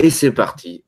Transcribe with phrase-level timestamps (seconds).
[0.00, 0.84] Et c'est parti.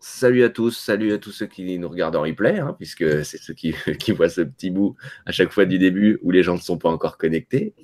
[0.00, 3.38] Salut à tous, salut à tous ceux qui nous regardent en replay, hein, puisque c'est
[3.38, 6.54] ceux qui, qui, voient ce petit bout à chaque fois du début où les gens
[6.54, 7.74] ne sont pas encore connectés.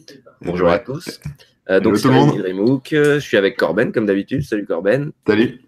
[0.43, 1.19] Bonjour à tous.
[1.71, 2.89] Euh, donc, c'est Remouk.
[2.93, 4.43] Je suis avec Corben, comme d'habitude.
[4.43, 5.13] Salut Corben.
[5.27, 5.63] Salut.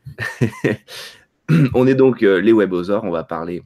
[1.75, 3.05] on est donc euh, les webosaures.
[3.05, 3.63] On va parler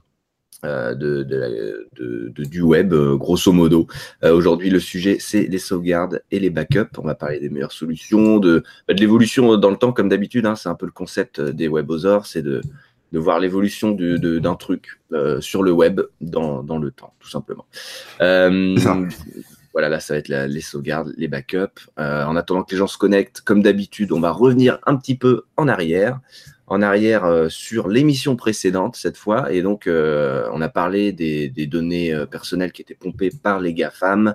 [0.65, 3.87] euh, de, de, du web, euh, grosso modo.
[4.25, 6.97] Euh, aujourd'hui, le sujet, c'est les sauvegardes et les backups.
[6.97, 10.47] On va parler des meilleures solutions, de, bah, de l'évolution dans le temps, comme d'habitude.
[10.47, 12.63] Hein, c'est un peu le concept des webosaures, c'est de,
[13.13, 14.99] de voir l'évolution d'un truc
[15.41, 17.67] sur le web dans, dans, le temps, tout simplement.
[18.19, 21.91] Voilà, là, ça va être les sauvegardes, les backups.
[21.99, 25.43] en attendant que les gens se connectent, comme d'habitude, on va revenir un petit peu
[25.59, 26.19] en arrière
[26.67, 29.53] en arrière euh, sur l'émission précédente cette fois.
[29.53, 33.75] Et donc, euh, on a parlé des, données euh, personnelles qui étaient pompées par les
[33.75, 34.35] GAFAM.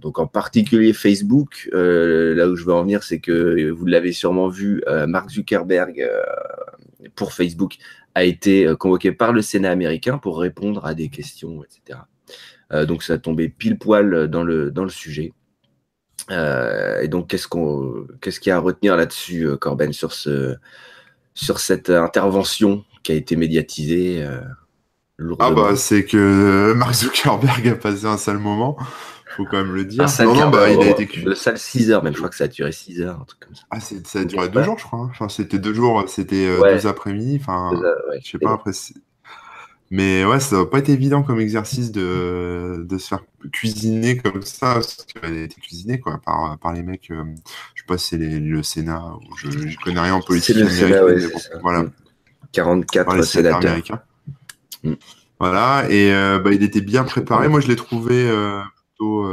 [0.00, 4.48] donc en particulier Facebook, là où je veux en venir, c'est que vous l'avez sûrement
[4.48, 6.06] vu, Mark Zuckerberg
[7.14, 7.76] pour Facebook
[8.14, 12.00] a été convoqué par le Sénat américain pour répondre à des questions, etc.
[12.86, 15.32] donc ça a tombé pile poil dans le, sujet.
[16.30, 17.48] et donc qu'est-ce
[18.20, 20.56] qu'est-ce qu'il y a à retenir là-dessus, Corben, sur ce
[21.34, 24.40] sur cette intervention qui a été médiatisée euh,
[25.38, 28.76] Ah bah c'est que euh, Mark Zuckerberg a passé un sale moment,
[29.36, 30.06] faut quand même le dire.
[30.20, 32.44] non, non, bah, il a été le sale 6 heures, même je crois que ça
[32.44, 33.62] a duré 6 heures, un truc comme ça.
[33.70, 35.00] Ah ça a duré deux jours, je crois.
[35.00, 35.08] Hein.
[35.10, 37.38] Enfin c'était deux jours, c'était euh, deux après-midi.
[37.40, 37.70] Enfin,
[38.22, 38.72] je sais pas après.
[39.92, 44.40] Mais ouais, ça n'a pas été évident comme exercice de, de se faire cuisiner comme
[44.40, 47.10] ça, parce qu'elle a été cuisinée quoi, par, par les mecs.
[47.10, 47.22] Euh,
[47.74, 51.30] je sais pas si c'est le Sénat, ou je ne connais rien en politique américaine.
[51.60, 51.84] voilà.
[52.52, 54.00] 44 sénateurs américains.
[54.82, 54.94] Mm.
[55.38, 57.48] Voilà, et euh, bah, il était bien préparé.
[57.48, 59.28] Moi, je l'ai trouvé euh, plutôt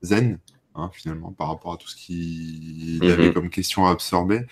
[0.00, 0.38] zen,
[0.74, 3.12] hein, finalement, par rapport à tout ce qu'il mm-hmm.
[3.12, 4.46] avait comme question à absorber.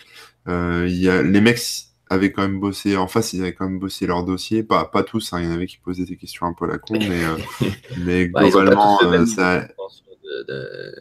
[0.46, 3.78] il y a, les mecs avaient quand même bossé, en face, ils avaient quand même
[3.78, 4.64] bossé leur dossier.
[4.64, 6.68] Pas, pas tous, hein, il y en avait qui posaient des questions un peu à
[6.68, 7.66] la con, mais, euh,
[8.04, 9.68] mais globalement, euh, ça.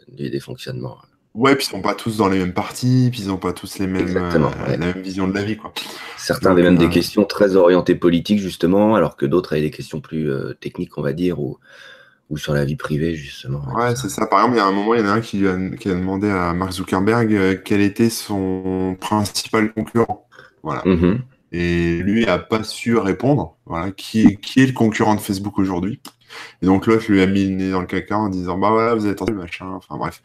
[0.08, 0.98] des fonctionnements.
[1.34, 3.78] Ouais, puis ils sont pas tous dans les mêmes parties, puis ils n'ont pas tous
[3.78, 5.56] les mêmes, euh, la même vision de la vie.
[5.56, 5.72] Quoi.
[6.16, 10.00] Certains avaient même des questions très orientées politiques, justement, alors que d'autres avaient des questions
[10.00, 10.30] plus
[10.60, 11.58] techniques, on va dire, ou,
[12.30, 13.62] ou sur la vie privée, justement.
[13.74, 14.26] Ouais, c'est ça.
[14.26, 15.88] Par exemple, il y a un moment, il y en a un qui a, qui
[15.88, 20.28] a demandé à Mark Zuckerberg quel était son principal concurrent.
[20.62, 20.82] Voilà.
[20.84, 21.22] Mhm.
[21.52, 23.56] Et lui a pas su répondre.
[23.66, 26.00] Voilà, qui, qui est le concurrent de Facebook aujourd'hui?
[26.62, 28.94] Et donc l'autre lui a mis le nez dans le caca en disant bah voilà,
[28.94, 29.66] vous avez tenté machin.
[29.68, 30.22] Enfin bref.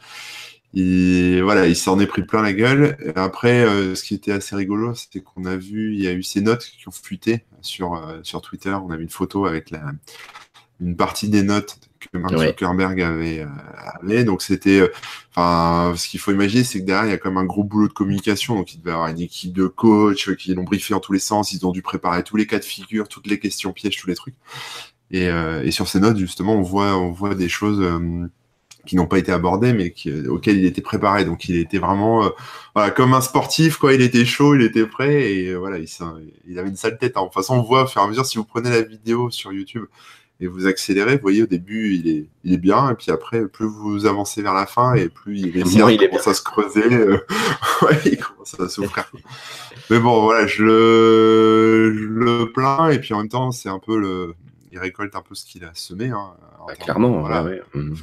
[0.76, 2.98] Et voilà, il s'en est pris plein la gueule.
[3.04, 6.12] Et après, euh, ce qui était assez rigolo, c'était qu'on a vu, il y a
[6.12, 8.72] eu ces notes qui ont fuité sur, euh, sur Twitter.
[8.72, 9.94] On a vu une photo avec la,
[10.82, 11.80] une partie des notes
[12.12, 13.46] que Mark Zuckerberg avait,
[14.08, 14.92] euh, Donc c'était, euh,
[15.36, 17.64] enfin, ce qu'il faut imaginer, c'est que derrière il y a quand même un gros
[17.64, 18.56] boulot de communication.
[18.56, 21.20] Donc il devait avoir une équipe de coach euh, qui l'ont briefé en tous les
[21.20, 21.52] sens.
[21.54, 24.16] Ils ont dû préparer tous les cas de figure, toutes les questions pièges, tous les
[24.16, 24.36] trucs.
[25.12, 27.88] Et, et sur ces notes, justement, on voit, on voit des choses
[28.88, 31.26] qui n'ont pas été abordées, mais qui, auxquelles il était préparé.
[31.26, 32.32] Donc il était vraiment,
[32.74, 33.94] voilà, comme un sportif, quoi.
[33.94, 35.88] Il était chaud, il était prêt, et voilà, il,
[36.48, 37.18] il avait une sale tête.
[37.18, 37.22] Hein.
[37.22, 39.30] De toute façon, on voit au fur et à mesure si vous prenez la vidéo
[39.30, 39.86] sur YouTube
[40.40, 41.16] et vous accélérez.
[41.16, 44.42] Vous voyez, au début, il est, il est bien, et puis après, plus vous avancez
[44.42, 46.94] vers la fin, et plus il, est il commence à se creuser.
[46.94, 47.18] Euh,
[47.82, 49.12] ouais, il commence à souffrir.
[49.90, 53.80] Mais bon, voilà, je le, je le plains, et puis en même temps, c'est un
[53.80, 54.36] peu le.
[54.72, 56.10] Il récolte un peu ce qu'il a semé.
[56.10, 56.34] Hein,
[56.68, 57.44] bah, clairement, voilà.
[57.44, 57.94] Ouais, mmh.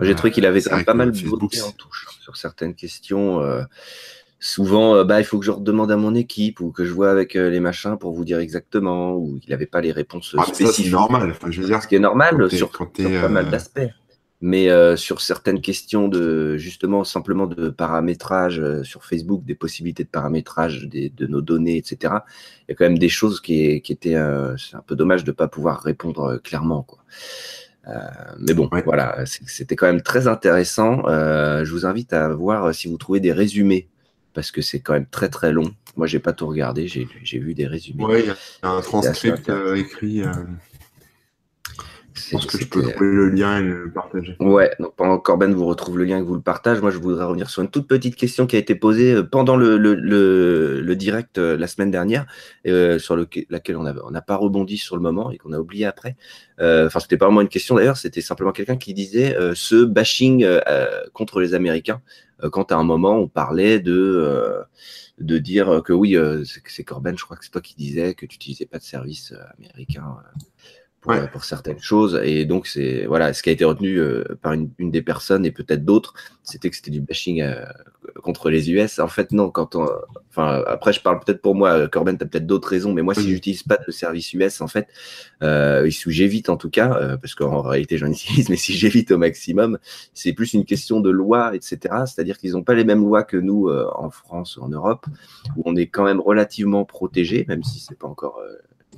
[0.00, 3.40] J'ai trouvé qu'il avait pas mal voté en touche sur certaines questions.
[3.40, 3.62] Euh,
[4.42, 7.10] souvent, euh, bah, il faut que je redemande à mon équipe ou que je vois
[7.10, 10.42] avec euh, les machins pour vous dire exactement, ou il n'avait pas les réponses ah,
[10.42, 10.86] spécifiques.
[10.86, 11.80] C'est normal, je veux dire.
[11.80, 13.80] Ce qui est normal sur, pas mal euh, d'aspects.
[14.44, 20.88] Mais sur certaines questions de justement simplement de paramétrage sur Facebook, des possibilités de paramétrage
[20.88, 22.14] de nos données, etc.
[22.66, 24.20] Il y a quand même des choses qui, qui étaient,
[24.58, 27.04] c'est un peu dommage de ne pas pouvoir répondre clairement, quoi.
[28.40, 31.04] mais bon, voilà, c'était quand même très intéressant.
[31.06, 33.91] je vous invite à voir si vous trouvez des résumés
[34.34, 35.74] parce que c'est quand même très très long.
[35.96, 38.04] Moi, j'ai pas tout regardé, j'ai vu des résumés.
[38.04, 38.30] Oui, il y
[38.62, 40.22] a un transcript euh, écrit.
[42.34, 44.36] Euh, je pense que je peux trouver le lien et le partager.
[44.40, 46.90] Ouais, donc pendant que Corben vous retrouve le lien et que vous le partage, moi
[46.90, 49.76] je voudrais revenir sur une toute petite question qui a été posée euh, pendant le,
[49.76, 52.26] le, le, direct la semaine dernière,
[52.98, 56.16] sur laquelle on n'a pas rebondi sur le moment et qu'on a oublié après.
[56.60, 60.46] Enfin, c'était pas vraiment une question d'ailleurs, c'était simplement quelqu'un qui disait ce bashing
[61.12, 62.00] contre les Américains.
[62.42, 64.62] Euh, quand à un moment on parlait de euh,
[65.18, 68.26] de dire que oui, euh, c'est Corben, je crois que c'est toi qui disais que
[68.26, 70.16] tu n'utilisais pas de service américain
[71.02, 72.20] pour, certaines choses.
[72.22, 75.50] Et donc, c'est voilà, ce qui a été retenu euh, par une, des personnes et
[75.50, 76.14] peut-être d'autres,
[76.44, 77.64] c'était que c'était du bashing euh,
[78.22, 79.00] contre les US.
[79.00, 79.50] En fait, non.
[79.50, 79.88] Quand on,
[80.30, 81.88] enfin, après, je parle peut-être pour moi.
[81.88, 84.68] Corben, tu as peut-être d'autres raisons, mais moi, si j'utilise pas de service US, en
[84.68, 84.86] fait,
[85.42, 89.78] euh, j'évite en tout cas, parce qu'en réalité, j'en utilise, mais si j'évite au maximum,
[90.14, 91.78] c'est plus une question de loi, etc.
[92.06, 95.06] C'est-à-dire qu'ils n'ont pas les mêmes lois que nous en France ou en Europe,
[95.56, 98.40] où on est quand même relativement protégé, même si c'est pas encore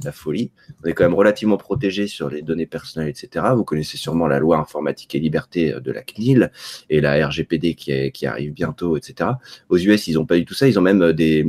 [0.02, 0.50] la folie.
[0.82, 3.46] On est quand même relativement protégé sur les données personnelles, etc.
[3.54, 6.50] Vous connaissez sûrement la loi informatique et liberté euh, de la CNIL
[6.90, 9.30] et la RGPD qui, arrive bientôt, etc.
[9.68, 10.66] Aux US, ils n'ont pas du tout ça.
[10.66, 11.44] Ils ont même euh, des,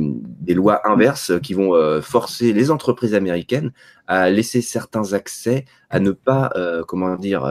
[0.54, 3.72] lois inverses qui vont euh, forcer les entreprises américaines
[4.06, 6.52] à laisser certains accès, à ne pas,
[6.86, 7.44] comment dire,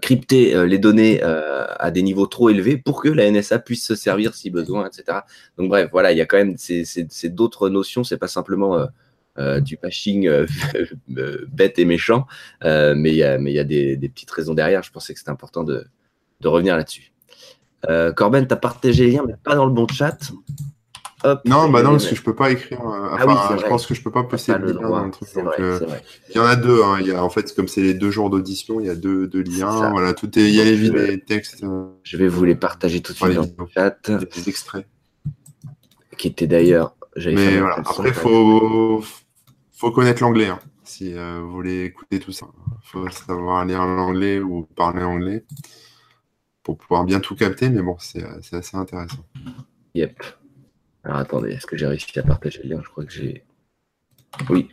[0.00, 4.34] crypter les données à des niveaux trop élevés pour que la NSA puisse se servir
[4.34, 5.18] si besoin, etc.
[5.58, 8.88] Donc bref, voilà, il y a quand même c'est d'autres notions, c'est pas simplement
[9.60, 10.46] du bashing euh,
[11.16, 12.26] euh, bête et méchant,
[12.62, 14.82] mais il y a, mais y a des, petites raisons derrière.
[14.82, 15.86] Je pensais que c'était important de,
[16.44, 17.12] revenir là-dessus.
[18.16, 20.32] Corben, tu as partagé les liens, mais pas dans le bon chat.
[21.44, 22.80] non, bah non, parce que je peux pas écrire.
[22.82, 25.28] ah oui, je pense que je peux pas poster le lien dans le truc.
[25.34, 26.82] il y en a deux.
[26.82, 26.98] Hein.
[27.00, 29.30] Il y a, en fait, comme c'est les deux jours d'audition, il y a deux,
[29.32, 29.90] liens.
[29.90, 30.42] Voilà, tout est.
[30.42, 31.64] Il y a les vidéos, les textes.
[32.02, 34.10] Je vais vous les partager tout de suite dans le chat.
[34.10, 34.86] Des extraits.
[36.16, 36.96] Qui étaient d'ailleurs.
[37.16, 37.76] Mais voilà.
[37.78, 39.27] Après, faut faut
[39.80, 40.48] connaître l'anglais.
[40.48, 40.60] Hein.
[40.84, 42.46] Si euh, vous voulez écouter tout ça,
[42.82, 45.44] il faut savoir lire l'anglais ou parler anglais
[46.62, 47.68] pour pouvoir bien tout capter.
[47.68, 49.24] Mais bon, c'est euh, assez intéressant.
[49.94, 50.22] Yep.
[51.04, 52.82] Alors attendez, est-ce que j'ai réussi à partager le lien?
[52.82, 53.44] Je crois que j'ai.
[54.50, 54.68] Oui.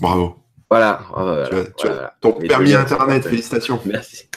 [0.00, 0.36] Bravo.
[0.70, 1.00] Voilà.
[2.20, 3.80] Ton permis Internet, félicitations.
[3.86, 4.28] Merci.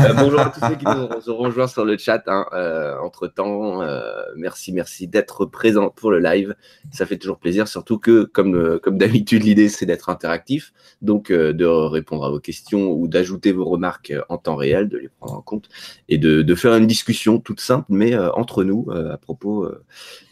[0.00, 2.22] Euh, bonjour à tous ceux qui nous ont rejoints sur le chat.
[2.26, 4.00] Hein, euh, entre temps, euh,
[4.36, 6.54] merci, merci d'être présent pour le live.
[6.90, 10.72] Ça fait toujours plaisir, surtout que, comme, comme d'habitude, l'idée c'est d'être interactif,
[11.02, 15.08] donc de répondre à vos questions ou d'ajouter vos remarques en temps réel, de les
[15.08, 15.68] prendre en compte
[16.08, 19.68] et de, de faire une discussion toute simple, mais entre nous à propos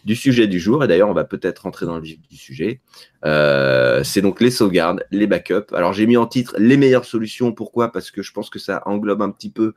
[0.06, 0.82] du sujet du jour.
[0.82, 2.80] Et d'ailleurs, on va peut-être rentrer dans le vif du sujet.
[3.22, 5.74] c'est donc les sauvegardes, les backups.
[5.74, 7.52] Alors, j'ai mis en titre les meilleures solutions.
[7.52, 7.92] Pourquoi?
[7.92, 9.74] Parce que je pense que ça englobe un petit peu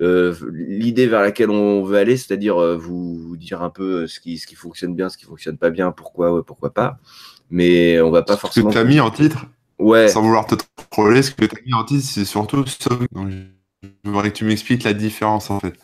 [0.00, 4.38] euh, l'idée vers laquelle on veut aller, c'est-à-dire euh, vous, dire un peu ce qui,
[4.38, 6.98] ce qui fonctionne bien, ce qui fonctionne pas bien, pourquoi, pourquoi pas.
[7.50, 8.70] Mais on va pas forcément.
[8.70, 9.46] Ce que tu as mis en titre,
[9.78, 10.08] ouais.
[10.08, 10.54] sans vouloir te
[10.90, 12.64] troller, ce que tu as mis en titre, c'est surtout.
[13.82, 15.74] Je voudrais que tu m'expliques la différence en fait.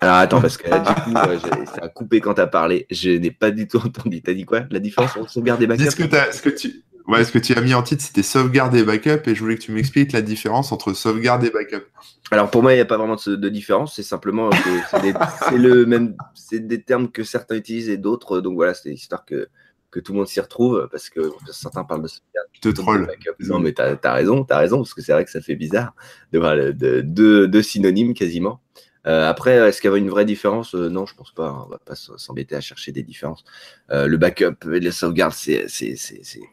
[0.00, 2.86] Alors attends, parce que du coup, ça a coupé quand tu as parlé.
[2.90, 4.22] Je n'ai pas du tout entendu.
[4.22, 4.62] Tu as dit quoi?
[4.70, 7.54] La différence entre sauvegarde et backup ce que, ce que tu Ouais, ce que tu
[7.54, 10.22] as mis en titre, c'était sauvegarde et backup, et je voulais que tu m'expliques la
[10.22, 11.84] différence entre sauvegarde et backup.
[12.30, 14.56] Alors pour moi, il n'y a pas vraiment de, différence, c'est simplement que
[14.92, 19.24] c'est le même, c'est des termes que certains utilisent et d'autres, donc voilà, c'est histoire
[19.24, 19.48] que,
[19.90, 21.20] que tout le monde s'y retrouve, parce que
[21.50, 22.46] certains parlent de sauvegarde.
[22.52, 23.06] Je te troll.
[23.06, 23.34] Backup.
[23.40, 25.56] Non, mais tu as, raison, tu as raison, parce que c'est vrai que ça fait
[25.56, 25.94] bizarre
[26.32, 28.60] de voir deux synonymes quasiment.
[29.06, 30.74] Euh, après, est-ce qu'il y avait une vraie différence?
[30.74, 31.48] Euh, Non, je pense pas.
[31.48, 31.64] Hein.
[31.66, 33.44] On va pas s'embêter à chercher des différences.
[33.90, 35.66] Euh, le backup et les sauvegardes, c'est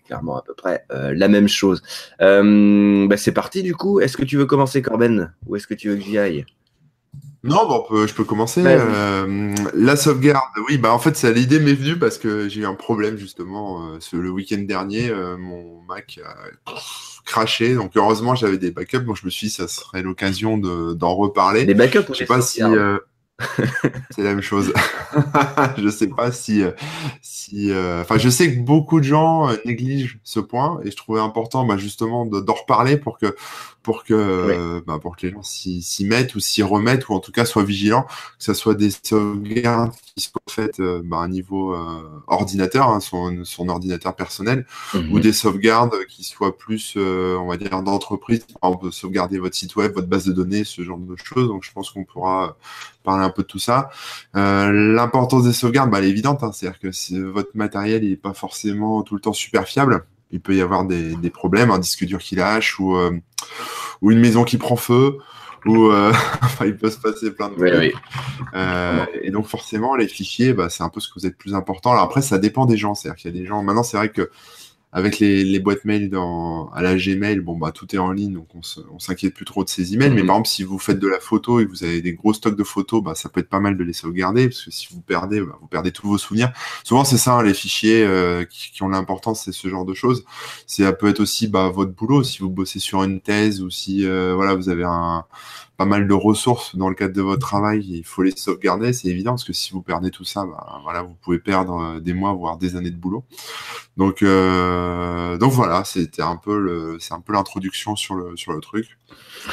[0.06, 1.82] clairement à peu près la même chose.
[2.20, 4.00] Bah, c'est parti du coup.
[4.00, 6.46] Est-ce que tu veux commencer, Corben, ou est-ce que tu veux que j'y aille?
[7.48, 8.62] Non, bon, je peux commencer.
[8.62, 12.76] la sauvegarde, oui, bah en fait, ça l'idée m'est venue parce que j'ai eu un
[12.76, 15.12] problème justement le week-end dernier.
[15.38, 16.36] mon Mac a
[17.28, 17.76] craché.
[17.76, 19.06] Donc heureusement, j'avais des backups.
[19.06, 21.66] Donc je me suis dit, ça serait l'occasion d'en reparler.
[21.66, 22.64] Des backups, je sais pas si.
[22.64, 22.98] Euh,
[24.10, 24.74] c'est la même chose.
[25.78, 26.72] je sais pas si, euh,
[27.22, 31.22] si, euh, enfin, je sais que beaucoup de gens négligent ce point et je trouvais
[31.22, 33.36] important, bah, justement, d'en reparler pour que,
[33.88, 37.32] pour que, bah, pour que les gens s'y mettent ou s'y remettent ou en tout
[37.32, 41.74] cas soient vigilants, que ce soit des sauvegardes qui soient faites bah, à un niveau
[42.28, 45.22] ordinateur, hein, son, son, ordinateur personnel, ou mhm.
[45.22, 49.94] des sauvegardes qui soient plus, on va dire, d'entreprise, par exemple, sauvegarder votre site web,
[49.94, 51.48] votre base de données, ce genre de choses.
[51.48, 52.58] Donc, je pense qu'on pourra
[53.08, 53.90] parler un peu de tout ça.
[54.36, 56.44] Euh, l'importance des sauvegardes, bah, elle est évidente.
[56.44, 56.52] Hein.
[56.52, 60.56] C'est-à-dire que si votre matériel n'est pas forcément tout le temps super fiable, il peut
[60.56, 63.12] y avoir des, problèmes, un disque dur qui lâche ou, euh,
[64.02, 65.18] ou une maison qui prend feu.
[65.66, 66.14] Ou euh,
[66.66, 67.96] il peut se passer plein de trucs.
[69.24, 71.92] et donc forcément, les fichiers, bah, c'est un peu ce que vous êtes plus important.
[71.92, 72.96] Alors après, ça dépend des gens.
[72.96, 73.64] C'est-à-dire qu'il y a des gens.
[73.64, 74.30] Maintenant, c'est vrai que
[74.94, 78.48] avec les, boîtes mail dans, à la Gmail, bon, bah, tout est en ligne, donc
[78.56, 80.12] on s'inquiète plus trop de ces emails.
[80.12, 80.28] Mais mhm.
[80.28, 82.56] par exemple, si vous faites de la photo et que vous avez des gros stocks
[82.56, 85.02] de photos, bah, ça peut être pas mal de les sauvegarder, parce que si vous
[85.02, 86.52] perdez, bah, vous perdez tous vos souvenirs.
[86.86, 90.24] Souvent, c'est ça, hein, les fichiers euh, qui, ont l'importance, c'est ce genre de choses.
[90.68, 94.06] Ça peut être aussi bah, votre boulot, si vous bossez sur une thèse ou si
[94.06, 95.26] euh, voilà, vous avez un
[95.78, 99.08] pas mal de ressources dans le cadre de votre travail, il faut les sauvegarder, c'est
[99.08, 102.34] évident, parce que si vous perdez tout ça, bah, voilà, vous pouvez perdre des mois,
[102.34, 103.26] voire des années de boulot.
[103.96, 108.60] Donc, donc voilà, c'était un peu le, c'est un peu l'introduction sur le sur le
[108.60, 108.98] truc.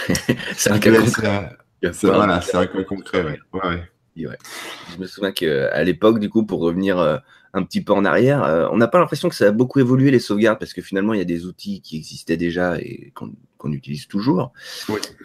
[0.56, 1.56] c'est un cas concret.
[2.02, 3.38] Voilà, c'est un cas concret.
[3.52, 3.82] Ouais.
[4.16, 7.18] Je me souviens qu'à l'époque, du coup, pour revenir euh,
[7.52, 10.10] un petit peu en arrière, euh, on n'a pas l'impression que ça a beaucoup évolué
[10.10, 13.32] les sauvegardes parce que finalement, il y a des outils qui existaient déjà et qu'on
[13.72, 14.52] utilise toujours.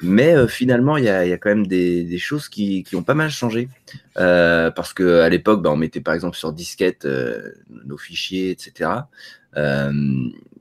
[0.01, 3.69] Mais euh, finalement, il y, a, quand même des, choses qui, ont pas mal changé.
[4.15, 7.07] parce qu'à l'époque, bah, on mettait par exemple sur disquette
[7.85, 8.91] nos fichiers, etc.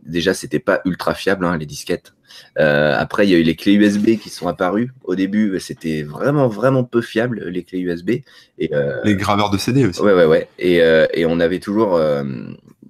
[0.04, 2.12] déjà, c'était pas ultra fiable, hein, les disquettes.
[2.58, 4.92] Euh, après, il y a eu les clés USB qui sont apparues.
[5.04, 8.10] Au début, c'était vraiment, vraiment peu fiable, les clés USB.
[8.58, 10.00] Et, euh, les graveurs de CD aussi.
[10.00, 10.48] Ouais, ouais, ouais.
[10.58, 12.00] Et, euh, et on avait toujours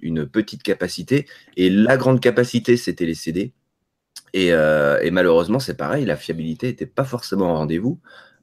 [0.01, 1.27] une petite capacité.
[1.57, 3.51] Et la grande capacité, c'était les CD.
[4.33, 7.99] Et, et malheureusement, c'est pareil, la fiabilité n'était pas forcément au rendez-vous.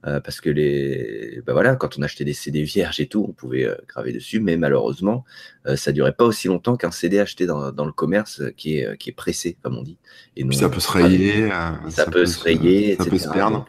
[0.07, 3.33] Euh, parce que les, bah voilà, quand on achetait des CD vierges et tout, on
[3.33, 5.25] pouvait euh, graver dessus, mais malheureusement,
[5.65, 8.79] ça euh, ça durait pas aussi longtemps qu'un CD acheté dans, dans, le commerce qui
[8.79, 9.99] est, qui est pressé, comme on dit.
[10.37, 11.49] Et ça peut se rayer,
[11.89, 13.11] ça, peut, se rayer, etc.
[13.11, 13.67] Peut se perdre.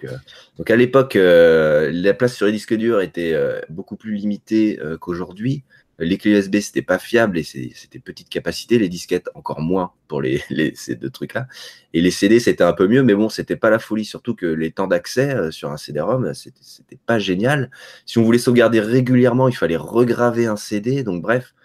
[0.57, 3.35] Donc, à l'époque, la place sur les disques durs était
[3.69, 5.63] beaucoup plus limitée qu'aujourd'hui.
[5.99, 8.77] Les clés USB, c'était pas fiable et c'était petite capacité.
[8.77, 10.43] Les disquettes, encore moins pour les,
[10.75, 11.47] ces deux trucs-là.
[11.93, 14.05] Et les CD, c'était un peu mieux, mais bon, c'était pas la folie.
[14.05, 17.71] Surtout que les temps d'accès euh, sur un CD-ROM, c'était pas génial.
[18.05, 21.03] Si on voulait sauvegarder régulièrement, il fallait regraver un CD.
[21.03, 21.55] Donc, bref,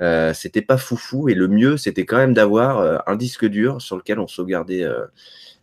[0.00, 1.28] euh, c'était pas foufou.
[1.28, 4.86] Et le mieux, c'était quand même d'avoir euh, un disque dur sur lequel on sauvegardait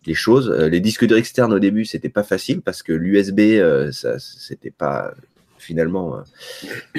[0.06, 0.50] les choses.
[0.50, 5.14] les disques durs externes au début, c'était pas facile parce que l'USB, ça, c'était pas
[5.62, 6.22] finalement, euh,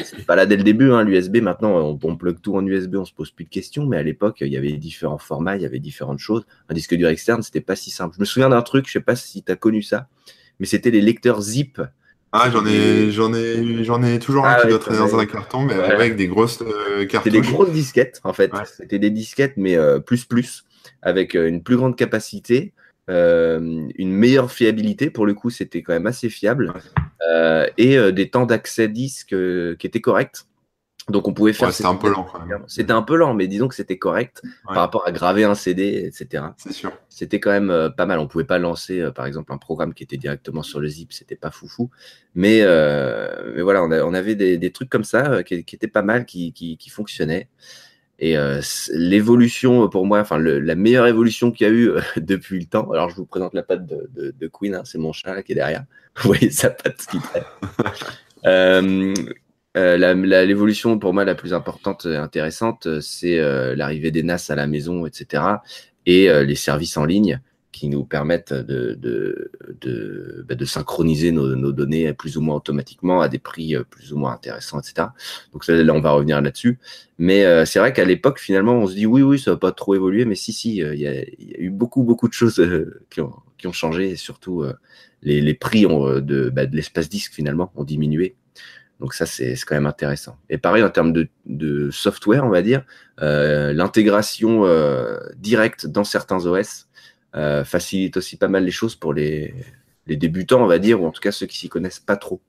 [0.02, 0.92] c'est pas là dès le début.
[0.92, 3.86] Hein, L'USB, maintenant, on, on plug tout en USB, on se pose plus de questions.
[3.86, 6.46] Mais à l'époque, il y avait différents formats, il y avait différentes choses.
[6.68, 8.14] Un disque dur externe, c'était pas si simple.
[8.16, 10.08] Je me souviens d'un truc, je sais pas si tu as connu ça,
[10.60, 11.80] mais c'était les lecteurs zip.
[12.34, 15.26] Ah, j'en ai, j'en ai, j'en ai toujours un ah qui doit traîner dans un
[15.26, 18.50] carton, mais avec des grosses euh, C'était des grosses disquettes, en fait.
[18.64, 20.64] C'était des disquettes, mais euh, plus plus,
[21.02, 22.72] avec une plus grande capacité.
[23.10, 25.10] Euh, une meilleure fiabilité.
[25.10, 26.72] Pour le coup, c'était quand même assez fiable.
[27.28, 29.34] Euh, et euh, des temps d'accès disque
[29.78, 30.42] qui étaient corrects.
[31.08, 31.72] Donc on pouvait faire.
[31.72, 32.28] c'était un peu lent.
[32.68, 36.04] C'était un peu lent, mais disons que c'était correct par rapport à graver un CD,
[36.06, 36.44] etc.
[36.56, 36.92] C'est sûr.
[37.08, 38.20] C'était quand même pas mal.
[38.20, 41.34] On pouvait pas lancer, par exemple, un programme qui était directement sur le zip, c'était
[41.34, 41.90] pas foufou.
[42.36, 42.60] Mais,
[43.56, 47.48] mais voilà, on, avait des, trucs comme ça qui, étaient pas mal, qui, qui fonctionnaient.
[48.24, 48.60] Et euh,
[48.94, 52.88] l'évolution, pour moi, enfin la meilleure évolution qu'il y a eu euh, depuis le temps.
[52.92, 55.84] Alors je vous présente la patte de, Queen, hein, c'est mon chat qui est derrière.
[56.16, 57.42] Vous voyez sa patte qui traîne.
[59.76, 64.54] euh, l'évolution pour moi la plus importante et intéressante, c'est euh, l'arrivée des NAS à
[64.54, 65.42] la maison, etc.
[66.06, 67.40] Et les services en ligne
[67.72, 69.50] qui nous permettent de, de,
[69.80, 74.18] de, bah, synchroniser nos, données plus ou moins automatiquement à des prix euh, plus ou
[74.18, 75.08] moins intéressants, etc.
[75.52, 76.78] Donc là, on va revenir là-dessus.
[77.18, 79.72] Mais euh, c'est vrai qu'à l'époque, finalement, on se dit oui, oui, ça va pas
[79.72, 81.24] trop évoluer, mais si, si, euh, il y, a,
[81.58, 82.62] eu beaucoup, beaucoup de choses
[83.10, 84.64] qui, ont, qui ont changé, et surtout
[85.22, 88.36] les, les, prix de, bah, de l'espace disque, finalement, ont diminué.
[89.00, 90.36] Donc ça, c'est quand même intéressant.
[90.50, 92.84] Et pareil, en termes de, de software, on va dire,
[93.18, 94.64] l'intégration
[95.36, 96.86] directe dans certains OS,
[97.64, 99.54] facilite aussi pas mal les choses pour les,
[100.06, 102.40] les débutants, on va dire, ou en tout cas ceux qui s'y connaissent pas trop.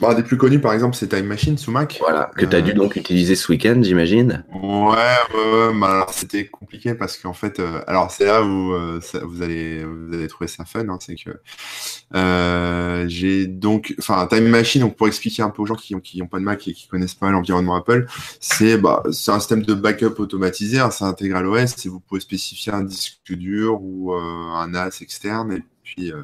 [0.00, 1.98] Bon, un des plus connus, par exemple, c'est Time Machine sous Mac.
[2.00, 4.44] Voilà, que tu as dû euh, donc utiliser ce week-end, j'imagine.
[4.52, 9.00] Ouais, ouais, ouais alors c'était compliqué parce qu'en fait, euh, alors c'est là où euh,
[9.22, 14.80] vous, allez, vous allez trouver ça fun, hein, c'est que j'ai donc, enfin, Time Machine,
[14.80, 16.72] donc pour expliquer un peu aux gens qui n'ont qui ont pas de Mac et
[16.72, 18.06] qui connaissent pas l'environnement Apple,
[18.40, 22.72] c'est bah, un système de backup automatisé, hein, c'est intégral OS, et vous pouvez spécifier
[22.72, 26.22] un disque dur ou un NAS externe, et puis, euh,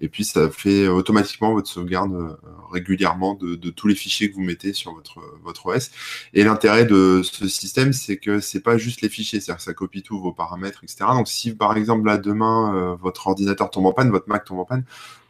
[0.00, 2.36] et puis ça fait automatiquement votre sauvegarde euh,
[2.70, 5.90] régulièrement de, tous les fichiers que vous mettez sur votre, votre OS.
[6.34, 9.74] Et l'intérêt de ce système, c'est que c'est pas juste les fichiers, c'est-à-dire que ça
[9.74, 11.06] copie tous vos paramètres, etc.
[11.14, 14.58] Donc si par exemple là demain euh, votre ordinateur tombe en panne, votre Mac tombe
[14.58, 14.84] en panne,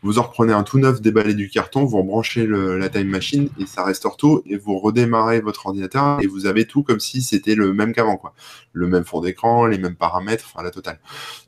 [0.05, 3.65] vous en reprenez un tout neuf déballé du carton, vous rebranchez la time machine et
[3.65, 7.55] ça restaure tout et vous redémarrez votre ordinateur et vous avez tout comme si c'était
[7.55, 8.35] le même qu'avant quoi.
[8.75, 11.01] Le même fond d'écran, les mêmes paramètres, enfin la totale.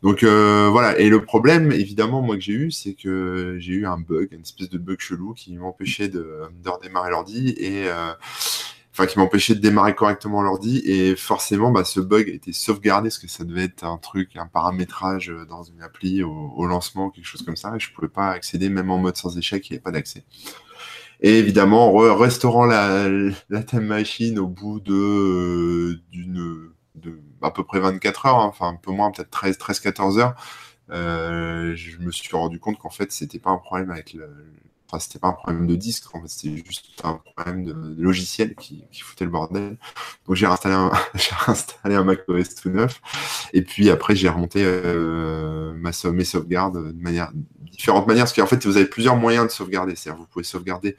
[0.03, 3.87] Donc euh, voilà, et le problème évidemment moi que j'ai eu, c'est que j'ai eu
[3.87, 8.13] un bug, une espèce de bug chelou qui m'empêchait de, de redémarrer l'ordi et euh,
[8.97, 13.19] enfin qui m'empêchait de démarrer correctement l'ordi et forcément bah, ce bug était sauvegardé parce
[13.19, 17.43] que ça devait être un truc, un paramétrage dans une appli au, lancement, quelque chose
[17.43, 19.83] comme ça et je pouvais pas accéder même en mode sans échec, il n'y avait
[19.83, 20.25] pas d'accès.
[21.21, 23.07] Et évidemment, restaurant la,
[23.51, 28.69] la time machine au bout de d'une de à peu près 24 heures, hein, enfin
[28.69, 30.35] un peu moins, peut-être 13, 13, 14 heures,
[30.89, 34.31] je me suis rendu compte qu'en fait, c'était pas un problème avec le,
[34.89, 38.55] Enfin, c'était pas un problème de disque, en fait, c'était juste un problème de, logiciel
[38.55, 39.77] qui, foutait le bordel.
[40.27, 43.01] Donc j'ai réinstallé un, j'ai réinstallé un Mac OS tout neuf.
[43.53, 47.33] Et puis après, j'ai remonté euh, ma, mes sauvegardes de manière
[47.77, 49.95] différentes manières, parce qu'en fait, vous avez plusieurs moyens de sauvegarder.
[49.97, 50.97] C'est-à-dire, vous pouvez sauvegarder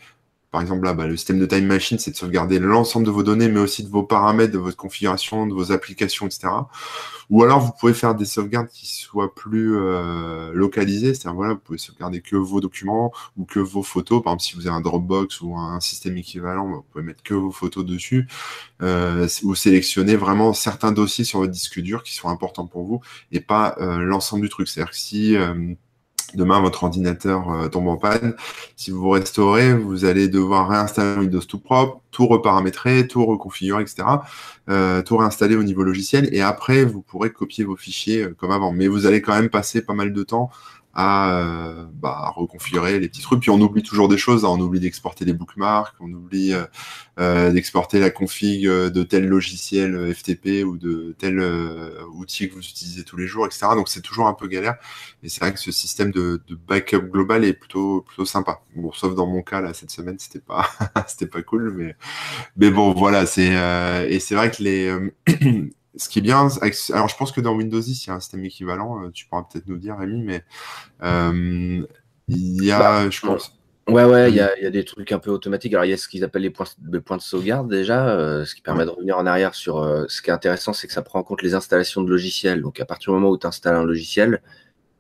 [0.51, 3.23] par exemple, là, bah, le système de Time Machine, c'est de sauvegarder l'ensemble de vos
[3.23, 6.47] données, mais aussi de vos paramètres, de votre configuration, de vos applications, etc.
[7.29, 11.13] Ou alors, vous pouvez faire des sauvegardes qui soient plus euh, localisées.
[11.13, 14.23] C'est-à-dire, voilà, vous pouvez sauvegarder que vos documents ou que vos photos.
[14.23, 17.33] Par exemple, si vous avez un Dropbox ou un système équivalent, vous pouvez mettre que
[17.33, 18.27] vos photos dessus.
[18.81, 23.01] Euh, vous sélectionnez vraiment certains dossiers sur votre disque dur qui sont importants pour vous
[23.33, 24.69] et pas euh, l'ensemble du truc.
[24.69, 25.35] C'est-à-dire que si
[26.34, 28.36] demain votre ordinateur euh, tombe en panne,
[28.75, 34.03] si vous restaurez, vous allez devoir réinstaller Windows tout propre, tout reparamétrer, tout reconfigurer, etc.
[34.69, 38.51] Euh, tout réinstaller au niveau logiciel et après vous pourrez copier vos fichiers euh, comme
[38.51, 38.72] avant.
[38.72, 40.50] Mais vous allez quand même passer pas mal de temps
[40.97, 43.41] à euh, bah, reconfigurer les petits trucs.
[43.41, 44.43] Puis on oublie toujours des choses.
[44.43, 44.49] Hein.
[44.49, 46.65] On oublie d'exporter des bookmarks, on oublie euh,
[47.19, 51.39] euh, d'exporter la config de tel logiciel FTP ou de tel
[52.15, 53.67] outil que vous utilisez tous les jours, etc.
[53.75, 54.75] Donc c'est toujours un peu galère.
[55.21, 58.61] Et c'est vrai que ce système de, de, backup global est plutôt plutôt sympa.
[58.75, 60.67] Bon, sauf dans mon cas là cette semaine, c'était pas
[61.07, 61.95] c'était pas cool, mais
[62.57, 63.27] mais bon voilà.
[63.27, 63.53] C'est
[64.09, 64.97] et c'est vrai que les
[65.97, 66.47] ce qui est bien,
[66.93, 69.25] alors je pense que dans Windows 10, il y a un système équivalent, euh, tu
[69.25, 70.43] pourras peut-être nous dire, Rémi, mais
[71.03, 71.85] euh,
[72.27, 73.53] il y a, bah, je pense.
[73.87, 75.73] Ouais, ouais, il y, a, des trucs un peu automatiques.
[75.73, 76.65] Alors, il y a ce qu'ils appellent les points,
[77.05, 79.81] points de sauvegarde déjà, euh, ce qui permet de revenir en arrière sur.
[80.09, 82.61] ce qui est intéressant, c'est que ça prend en compte les installations de logiciels.
[82.61, 84.41] Donc, à partir du moment où tu installes un logiciel,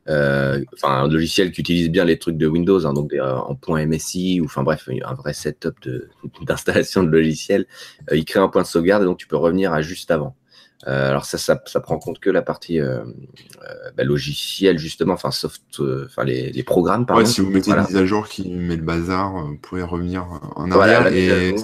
[0.07, 4.39] enfin, un logiciel qui utilise bien les trucs de Windows, hein, donc en point MSI,
[4.39, 5.75] ou enfin bref, un vrai setup
[6.45, 7.67] d'installation de, de logiciel,
[8.13, 10.37] il crée un point de sauvegarde et donc tu peux revenir à juste avant.
[10.85, 15.13] Euh, alors ça, ça, ça, prend compte que la partie euh, euh bah, logicielle justement,
[15.13, 17.07] enfin soft, euh, enfin les, les, programmes.
[17.07, 19.81] Par ouais, si vous mettez une mise à jour qui met le bazar, vous pouvez
[19.81, 21.07] revenir en arrière.
[21.07, 21.55] et,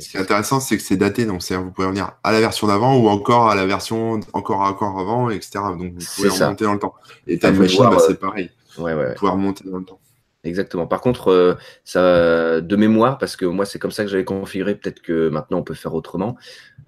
[0.00, 2.40] ce qui est intéressant, c'est que c'est daté, donc c'est vous pouvez revenir à la
[2.40, 5.58] version d'avant ou encore à la version encore encore avant, etc.
[5.78, 6.94] Donc vous pouvez remonter dans le temps.
[7.26, 8.50] Et ta machine, bah, c'est pareil.
[8.78, 9.08] Ouais, ouais.
[9.08, 10.00] Vous pouvez remonter dans le temps.
[10.44, 10.86] Exactement.
[10.86, 15.02] Par contre, ça, de mémoire, parce que moi c'est comme ça que j'avais configuré, peut-être
[15.02, 16.36] que maintenant on peut faire autrement.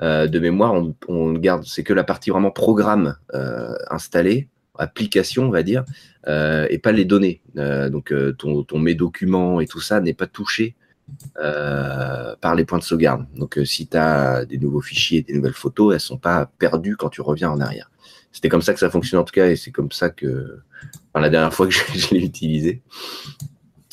[0.01, 0.75] Euh, de mémoire,
[1.09, 5.85] on, garde, c'est que la partie vraiment programme euh, installée, application, on va dire,
[6.27, 7.41] et pas les données.
[7.57, 10.77] donc ton, ton mes documents et tout ça n'est pas touché
[11.35, 13.27] par les points de sauvegarde.
[13.35, 17.09] Donc si tu as des nouveaux fichiers, des nouvelles photos, elles sont pas perdues quand
[17.09, 17.91] tu reviens en arrière.
[18.31, 20.61] C'était comme ça que ça fonctionne en tout cas, et c'est comme ça que
[21.21, 22.83] la dernière fois que je, l'ai utilisé.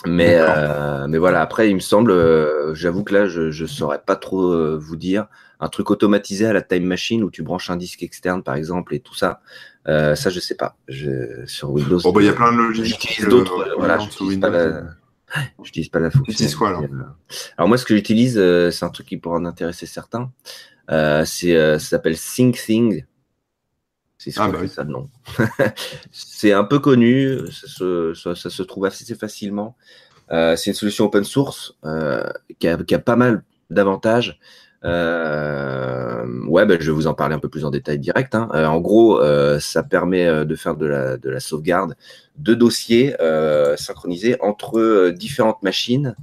[0.06, 4.02] Mais, euh, mais voilà, après, il me semble, euh, j'avoue que là, je ne saurais
[4.06, 5.28] pas trop euh, vous dire.
[5.60, 8.94] Un truc automatisé à la Time Machine où tu branches un disque externe, par exemple,
[8.94, 9.42] et tout ça,
[9.86, 10.76] ça, je sais pas.
[10.88, 12.00] Je, sur Windows.
[12.02, 13.00] Bon, bah, il y a plein de logiciels.
[13.00, 13.76] J'utilise d'autres.
[13.78, 14.82] voilà, je n'utilise pas, la...
[15.92, 16.58] pas la fonction.
[16.58, 16.84] quoi, alors
[17.58, 18.36] Alors, moi, ce que j'utilise,
[18.72, 20.30] c'est un truc qui pourrait en intéresser certains.
[20.90, 23.06] c'est, ça s'appelle SyncThing.
[24.18, 25.10] C'est ah, bah ça de nom.
[26.12, 27.68] c'est un peu connu, ça
[28.36, 29.76] se, trouve assez facilement.
[30.32, 32.24] Euh, c'est une solution open source euh,
[32.60, 34.40] qui, a, pas mal d'avantages.
[34.84, 38.36] Euh, ouais, ben, je vais vous en parler un peu plus en détail direct.
[38.36, 38.48] Hein.
[38.54, 39.22] en gros,
[39.60, 41.96] ça permet de faire de la, de la sauvegarde
[42.38, 43.16] de dossiers
[43.78, 46.16] synchronisés entre différentes machines.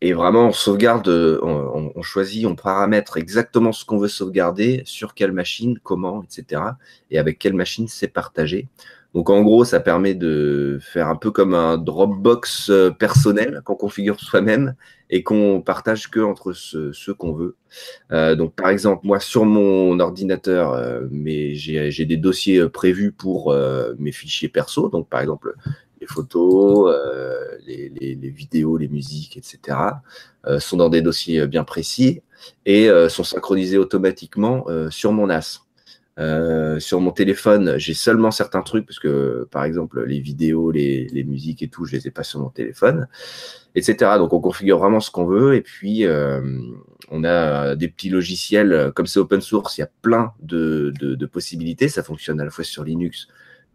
[0.00, 5.32] Et vraiment, on sauvegarde, on, choisit, on paramètre exactement ce qu'on veut sauvegarder, sur quelle
[5.32, 6.62] machine, comment, etc.
[7.10, 8.68] Et avec quelle machine c'est partagé.
[9.14, 13.74] Donc en gros, ça permet de faire un peu comme un Dropbox euh, personnel qu'on
[13.74, 14.74] configure soi-même
[15.08, 17.56] et qu'on partage que entre ceux, qu'on veut.
[18.12, 23.54] Euh, donc par exemple, moi sur mon ordinateur, euh, mais j'ai des dossiers prévus pour
[23.98, 24.90] mes fichiers perso.
[24.90, 25.54] Donc par exemple,
[26.00, 29.78] les photos, euh, les, vidéos, les musiques, etc.,
[30.46, 32.22] euh, sont dans des dossiers bien précis
[32.66, 35.60] et euh, sont synchronisés automatiquement sur mon NAS.
[36.80, 41.62] sur mon téléphone, j'ai seulement certains trucs, parce que par exemple, les vidéos, les, musiques
[41.62, 43.08] et tout, je les ai pas sur mon téléphone,
[43.74, 44.12] etc.
[44.18, 46.06] Donc on configure vraiment ce qu'on veut, et puis
[47.10, 51.88] on a des petits logiciels, comme c'est open source, il y a plein de, possibilités,
[51.88, 53.28] ça fonctionne à la fois sur Linux,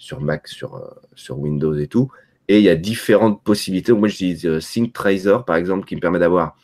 [0.03, 2.11] sur Mac, sur, euh, sur Windows et tout.
[2.49, 3.93] Et il y a différentes possibilités.
[3.93, 6.57] Moi, j'utilise euh, Sync Tracer, par exemple, qui me permet d'avoir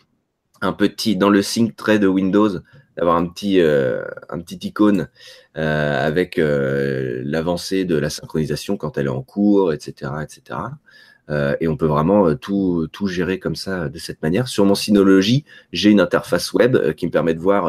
[0.61, 2.49] un petit, dans le Sync Tray de Windows,
[2.97, 5.07] d'avoir un petit, euh, un icône
[5.55, 10.11] avec l'avancée de la synchronisation quand elle est en cours, etc.
[10.23, 10.57] etc.
[11.59, 14.47] et on peut vraiment tout, tout gérer comme ça, de cette manière.
[14.47, 17.65] Sur mon Synology, j'ai une interface web qui me permet de voir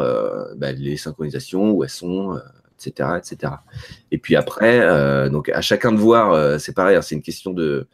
[0.55, 2.39] bah, les synchronisations, où elles sont,
[2.89, 3.53] etc..
[4.11, 7.87] Et puis après, donc à chacun de voir, c'est pareil, hein, c'est une question de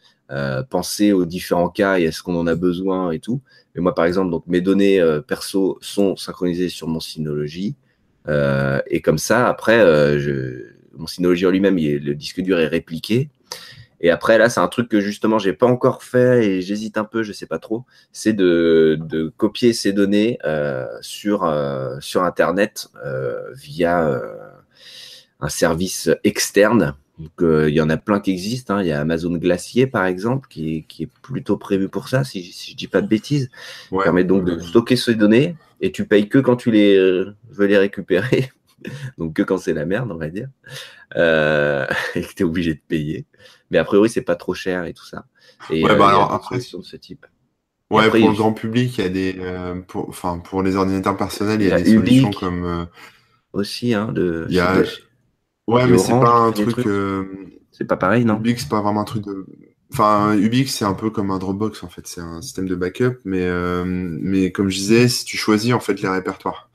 [0.70, 3.42] penser aux différents cas et est-ce qu'on en a besoin et tout.
[3.76, 7.76] Mais moi, par exemple, donc mes données perso sont synchronisées sur mon Synology.
[8.28, 9.84] et comme ça, après,
[10.96, 13.30] mon Synology en lui-même, le disque dur est répliqué.
[14.00, 17.04] Et après, là, c'est un truc que justement, j'ai pas encore fait et j'hésite un
[17.04, 17.86] peu, je sais pas trop.
[18.12, 24.36] C'est de, copier ces données euh, sur, euh, Internet euh, via euh,
[25.40, 26.96] un service externe.
[27.20, 27.32] Donc,
[27.68, 28.76] il y en a plein qui existent.
[28.76, 28.84] Hein.
[28.84, 32.24] Il y a Amazon Glacier, par exemple, qui est, qui est plutôt prévu pour ça,
[32.24, 33.50] si, si je dis pas de bêtises.
[33.92, 36.96] Ouais, permet donc de stocker ces données et tu payes que quand tu les
[37.50, 38.52] veux les récupérer.
[39.18, 40.50] donc que quand c'est la merde, on va dire,
[41.16, 43.26] euh, et que tu es obligé de payer.
[43.72, 45.26] Mais a priori, c'est pas trop cher et tout ça.
[45.70, 47.26] Et ouais, bah alors après, de ce type.
[47.90, 51.16] Ouais, pour le grand public, il y a des, euh, pour, enfin, pour les ordinateurs
[51.16, 52.86] personnels, il y a, des solutions comme euh,
[53.54, 54.46] aussi, hein, de.
[54.50, 54.84] Il y a...
[55.68, 56.86] Ouais, mais c'est pas un truc.
[56.88, 57.26] Euh,
[57.72, 58.38] c'est pas pareil, non?
[58.38, 59.46] Ubix, c'est pas vraiment un truc de.
[59.92, 62.08] Enfin, Ubix, c'est un peu comme un Dropbox en fait.
[62.08, 63.48] C'est un système de backup, mais
[63.86, 66.70] mais comme je disais, si tu choisis en fait les répertoires.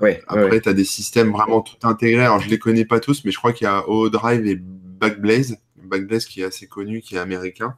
[0.00, 2.24] Ouais, Après, tu as des systèmes vraiment tout intégrés.
[2.24, 5.58] Alors, je les connais pas tous, mais je crois qu'il y a ODrive et Backblaze.
[5.76, 7.76] Backblaze qui est assez connu, qui est américain.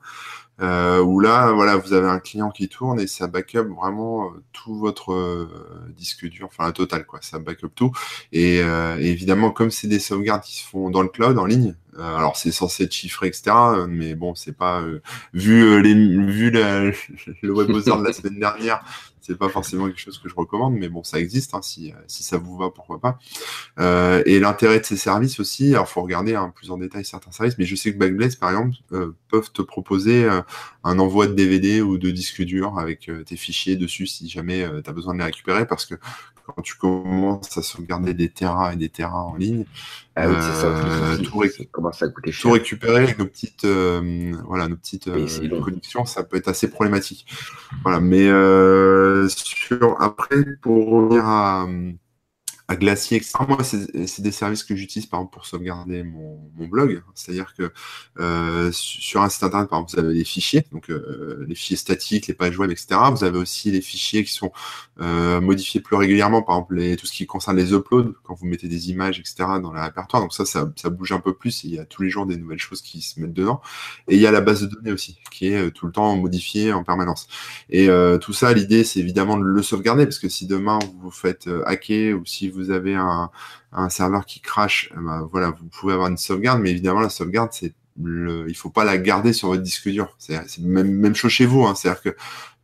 [0.61, 4.43] Euh, où là, voilà, vous avez un client qui tourne et ça backup vraiment euh,
[4.53, 5.49] tout votre euh,
[5.97, 7.19] disque dur, enfin la totale, quoi.
[7.23, 7.91] Ça backup tout.
[8.33, 11.75] Et, euh, évidemment, comme c'est des sauvegardes qui se font dans le cloud, en ligne,
[11.99, 13.53] alors c'est censé être chiffré, etc.
[13.89, 14.85] Mais bon, c'est pas
[15.33, 16.93] vu les vu le,
[17.43, 18.85] le webbrowser de la semaine dernière,
[19.27, 21.55] c'est pas forcément quelque chose que je recommande, mais bon, ça existe.
[21.55, 23.19] Hein, si, euh, si ça vous va, pourquoi pas.
[23.81, 27.33] Euh, et l'intérêt de ces services aussi, alors faut regarder hein, plus en détail certains
[27.33, 30.29] services, mais je sais que Backblaze, par exemple, euh, peuvent te proposer
[30.85, 34.91] un envoi de DVD ou de disque dur avec tes fichiers dessus si jamais tu
[34.91, 35.95] as besoin de les récupérer, parce que
[36.47, 39.65] quand tu commences à sauvegarder des terras et des terras en ligne,
[40.17, 42.43] ah oui, ça, euh, tout, commence à coûter cher.
[42.43, 46.69] tout, récupérer avec nos petites, euh, voilà, nos petites euh, connexions, ça peut être assez
[46.69, 47.27] problématique.
[47.83, 48.27] Voilà, mais
[49.29, 51.67] sur après, pour revenir à,
[52.67, 53.35] à Glacier, etc.
[53.47, 57.03] Moi, c'est des services que j'utilise par exemple pour sauvegarder mon, mon blog.
[57.15, 57.73] C'est-à-dire que
[58.21, 61.77] euh, sur un site internet, par exemple, vous avez les fichiers, donc euh, les fichiers
[61.77, 63.01] statiques, les pages web, etc.
[63.11, 64.51] Vous avez aussi les fichiers qui sont
[65.01, 68.47] euh, modifiés plus régulièrement, par exemple les, tout ce qui concerne les uploads, quand vous
[68.47, 69.35] mettez des images, etc.
[69.63, 70.23] dans le répertoire.
[70.23, 71.65] Donc ça, ça, ça bouge un peu plus.
[71.65, 73.61] Et il y a tous les jours des nouvelles choses qui se mettent dedans.
[74.09, 76.17] Et il y a la base de données aussi, qui est euh, tout le temps
[76.17, 77.29] modifiée en permanence.
[77.69, 81.05] Et euh, tout ça, l'idée, c'est évidemment de le sauvegarder, parce que si demain vous
[81.05, 83.31] vous faites euh, hacker ou si vous avez un,
[83.73, 87.11] un serveur qui crache, eh ben, voilà, vous pouvez avoir une sauvegarde, mais évidemment la
[87.11, 90.15] sauvegarde, c'est le, il faut pas la garder sur votre disque dur.
[90.19, 91.65] C'est même, même chose chez vous.
[91.65, 91.75] Hein.
[91.75, 92.17] C'est-à-dire que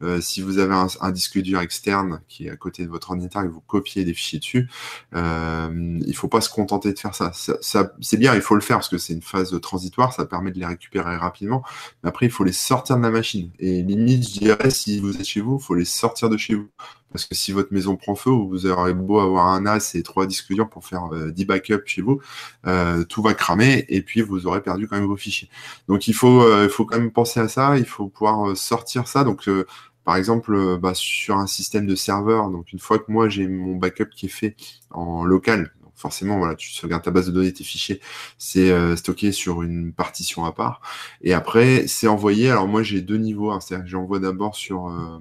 [0.03, 3.43] euh, si vous avez un, disque dur externe qui est à côté de votre ordinateur
[3.43, 4.69] et que vous copiez des fichiers dessus,
[5.15, 7.33] euh, il faut pas se contenter de faire ça.
[7.35, 10.25] ça, ça c'est bien, il faut le faire parce que c'est une phase transitoire, ça
[10.25, 11.63] permet de les récupérer rapidement.
[12.03, 13.51] Mais après, il faut les sortir de la machine.
[13.59, 16.55] Et limite, je dirais, si vous êtes chez vous, il faut les sortir de chez
[16.55, 16.69] vous.
[17.13, 20.27] Parce que si votre maison prend feu, vous aurez beau avoir un NAS et trois
[20.27, 22.21] disques durs pour faire euh, 10 backups chez vous,
[22.67, 25.49] euh, tout va cramer et puis vous aurez perdu quand même vos fichiers.
[25.89, 29.09] Donc il faut, euh, faut quand même penser à ça, il faut pouvoir euh, sortir
[29.09, 29.25] ça.
[29.25, 29.67] Donc euh,
[30.05, 33.77] par exemple, bah, sur un système de serveur, donc une fois que moi j'ai mon
[33.77, 34.57] backup qui est fait
[34.91, 38.01] en local, forcément, voilà, tu sauvegardes ta base de données, tes fichiers,
[38.39, 40.81] c'est euh, stocké sur une partition à part.
[41.23, 42.51] Et après, c'est envoyé.
[42.51, 43.51] Alors moi, j'ai deux niveaux.
[43.51, 45.19] Hein, C'est-à-dire que j'envoie d'abord sur euh,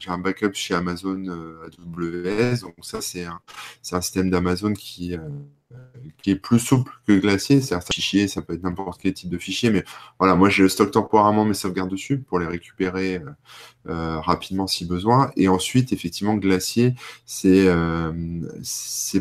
[0.00, 2.62] j'ai un backup chez Amazon euh, AWS.
[2.62, 3.40] Donc ça, c'est un,
[3.92, 5.16] un système d'Amazon qui
[6.22, 7.60] qui est plus souple que Glacier.
[7.60, 9.84] C'est un fichier, ça peut être n'importe quel type de fichier, mais
[10.18, 13.30] voilà, moi je stocke temporairement mes sauvegardes dessus pour les récupérer euh,
[13.88, 15.30] euh, rapidement si besoin.
[15.36, 18.12] Et ensuite, effectivement, Glacier, c'est euh,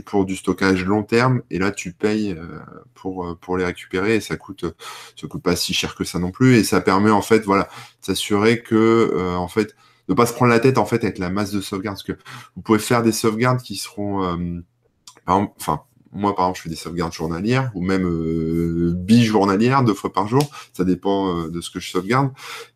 [0.06, 2.60] pour du stockage long terme, et là tu payes euh,
[2.96, 4.66] pour pour les récupérer, et ça coûte
[5.16, 7.70] ça coûte pas si cher que ça non plus, et ça permet en fait, voilà,
[8.02, 9.76] s'assurer que en fait
[10.10, 12.18] de pas se prendre la tête en fait avec la masse de sauvegarde, parce que
[12.56, 14.64] vous pouvez faire des sauvegardes qui seront
[15.28, 20.12] enfin moi, par exemple, je fais des sauvegardes journalières ou même euh, bi-journalières, deux fois
[20.12, 20.50] par jour.
[20.74, 22.32] Ça dépend euh, de ce que je sauvegarde.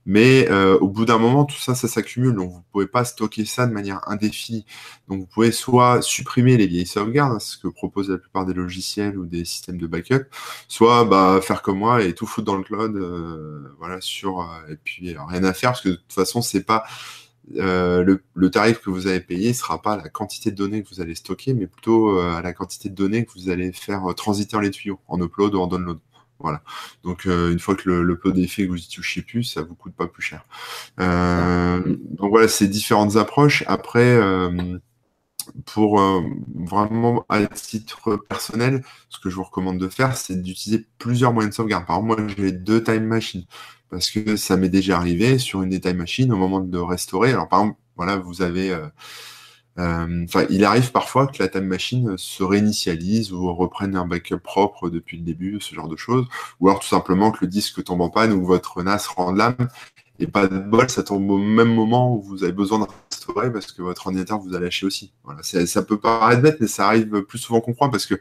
[0.06, 2.36] Mais euh, au bout d'un moment, tout ça, ça s'accumule.
[2.36, 4.66] Donc, vous pouvez pas stocker ça de manière indéfinie.
[5.08, 9.18] Donc, vous pouvez soit supprimer les vieilles sauvegardes, ce que proposent la plupart des logiciels
[9.18, 10.26] ou des systèmes de backup,
[10.68, 12.96] soit bah, faire comme moi et tout foutre dans le cloud.
[12.96, 16.84] Euh, voilà, sur et puis rien à faire parce que de toute façon, c'est pas
[17.58, 20.82] euh, le, le, tarif que vous avez payé ne sera pas la quantité de données
[20.82, 23.74] que vous allez stocker, mais plutôt euh, à la quantité de données que vous allez
[23.74, 26.00] faire euh, transiter les tuyaux, en upload ou en download.
[26.40, 26.62] Voilà.
[27.04, 29.76] Donc une fois que le, upload est fait, que vous y touchez plus, ça vous
[29.76, 30.44] coûte pas plus cher.
[30.98, 33.64] donc voilà, ces différentes approches.
[33.68, 34.20] Après,
[35.66, 36.02] pour
[36.54, 41.54] vraiment à titre personnel, ce que je vous recommande de faire, c'est d'utiliser plusieurs moyens
[41.54, 41.86] de sauvegarde.
[41.86, 43.46] Par exemple, moi, j'ai deux time machines
[43.94, 47.32] parce que ça m'est déjà arrivé sur une des time machines au moment de restaurer.
[47.32, 48.76] Alors, par exemple, voilà, vous avez
[49.80, 54.38] euh, enfin, il arrive parfois que la time machine se réinitialise ou reprenne un backup
[54.38, 56.28] propre depuis le début, ce genre de choses,
[56.60, 59.68] ou alors tout simplement que le disque tombe en panne ou votre NAS rende l'âme.
[60.20, 63.52] Et pas de bol, ça tombe au même moment où vous avez besoin de restaurer
[63.52, 65.12] parce que votre ordinateur vous a lâché aussi.
[65.24, 68.16] Voilà, ça peut paraître bête, mais ça arrive plus souvent qu'on croit parce que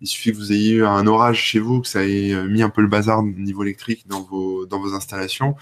[0.00, 2.68] il suffit que vous ayez eu un orage chez vous, que ça ait mis un
[2.68, 5.54] peu le bazar au niveau électrique dans vos, dans vos installations.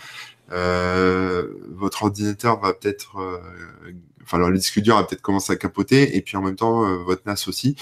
[0.53, 3.39] Euh, votre ordinateur va peut-être euh,
[4.25, 6.97] enfin le disque dur va peut-être commencer à capoter et puis en même temps euh,
[6.97, 7.77] votre NAS aussi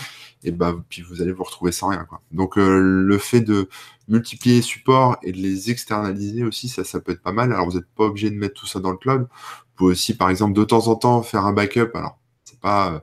[0.45, 2.21] et bah puis vous allez vous retrouver sans rien quoi.
[2.33, 3.69] Donc euh, le fait de
[4.09, 7.53] multiplier les supports et de les externaliser aussi ça ça peut être pas mal.
[7.53, 9.23] Alors vous n'êtes pas obligé de mettre tout ça dans le cloud.
[9.23, 11.91] Vous pouvez aussi par exemple de temps en temps faire un backup.
[11.95, 13.01] Alors c'est pas euh,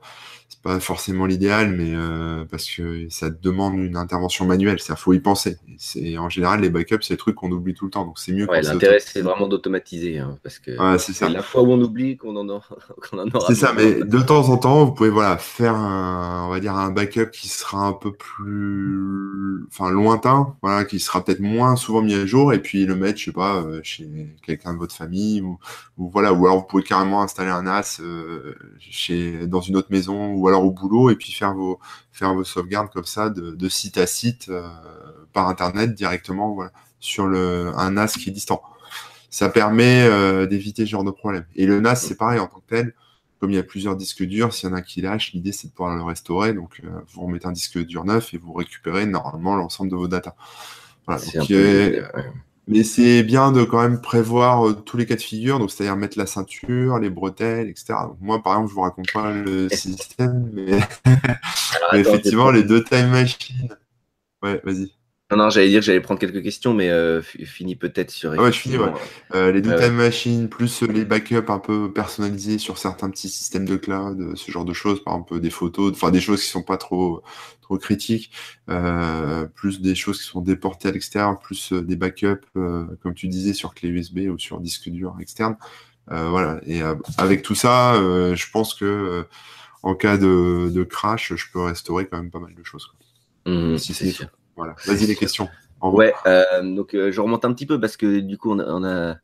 [0.70, 4.80] pas forcément l'idéal, mais euh, parce que ça demande une intervention manuelle.
[4.80, 5.58] Ça faut y penser.
[5.80, 8.34] C'est en général les backups, c'est des trucs qu'on oublie tout le temps, donc c'est
[8.34, 8.48] mieux.
[8.48, 12.36] Ouais, l'intérêt c'est vraiment d'automatiser, hein, parce que c'est la fois où on oublie qu'on
[12.36, 12.78] en, aura.
[13.48, 16.76] C'est ça, mais de temps en temps, vous pouvez voilà faire un, on va dire
[16.76, 22.04] un backup qui sera un peu plus, enfin lointain, voilà, qui sera peut-être moins souvent
[22.04, 24.94] mis à jour, et puis le mettre, je sais pas, euh, chez quelqu'un de votre
[24.94, 25.58] famille ou,
[25.98, 29.90] ou, voilà, ou alors vous pouvez carrément installer un NAS euh, chez dans une autre
[29.90, 31.80] maison ou alors au boulot et puis faire vos,
[32.12, 34.68] faire vos sauvegardes comme ça de, site à site euh,
[35.34, 36.58] par internet directement
[37.00, 38.62] sur le, un NAS qui est distant.
[39.30, 41.46] Ça permet euh, d'éviter ce genre de problème.
[41.56, 42.94] Et le NAS, c'est pareil en tant que tel.
[43.40, 45.68] Comme il y a plusieurs disques durs, s'il y en a qui lâchent, l'idée c'est
[45.70, 46.54] de pouvoir le restaurer.
[46.54, 50.10] Donc euh, vous remettez un disque dur neuf et vous récupérez normalement l'ensemble de vos
[50.10, 50.36] datas.
[51.06, 51.22] Voilà,
[52.70, 55.96] mais c'est bien de quand même prévoir euh, tous les cas de figure, donc c'est-à-dire
[55.96, 57.96] mettre la ceinture, les bretelles, etc.
[58.22, 60.80] moi, par exemple, je vous raconte pas le système, mais,
[62.00, 63.76] effectivement, les deux time machines.
[64.44, 64.94] Ouais, vas-y.
[65.32, 68.34] Non, non, j'allais dire que j'allais prendre quelques questions, mais euh, finis peut-être sur.
[68.34, 68.92] Ah ouais, je finis, ouais.
[69.36, 73.66] Euh, les deux time machines, plus les backups un peu personnalisés sur certains petits systèmes
[73.66, 76.64] de cloud, ce genre de choses, par exemple des photos, enfin des choses qui sont
[76.64, 77.22] pas trop
[77.62, 78.32] trop critiques,
[78.72, 83.54] euh, plus des choses qui sont déportées à l'extérieur, plus des backups, comme tu disais,
[83.54, 85.58] sur clé USB ou sur disque dur externe.
[86.08, 86.60] voilà.
[86.66, 86.82] Et
[87.20, 87.94] avec tout ça,
[88.34, 89.28] je pense que
[89.84, 92.88] en cas de, de, crash, je peux restaurer quand même pas mal de choses.
[92.88, 93.54] Quoi.
[93.54, 94.28] Mmh, si c'est sûr.
[94.60, 94.76] Voilà.
[94.86, 95.48] Vas-y les questions.
[95.82, 99.16] Ouais, euh, donc euh, je remonte un petit peu parce que du coup on a,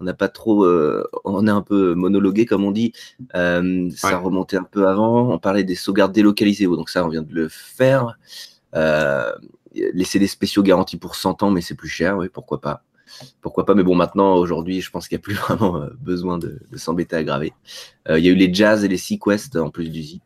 [0.00, 2.92] on a, pas trop, euh, on est un peu monologué comme on dit.
[3.32, 5.32] Ça remontait un peu avant.
[5.32, 8.18] On parlait des sauvegardes délocalisées, donc ça on vient de le faire.
[8.74, 12.82] les CD spéciaux garantis pour 100 ans, mais c'est plus cher, oui, pourquoi pas.
[13.40, 16.60] Pourquoi pas, mais bon, maintenant, aujourd'hui, je pense qu'il n'y a plus vraiment besoin de,
[16.76, 17.54] s'embêter à graver.
[18.10, 20.22] Il y a eu les Jazz et les Sequest en plus du zip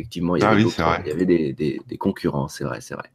[0.00, 3.10] effectivement, il y, ah avait, des, concurrents, c'est vrai, c'est vrai.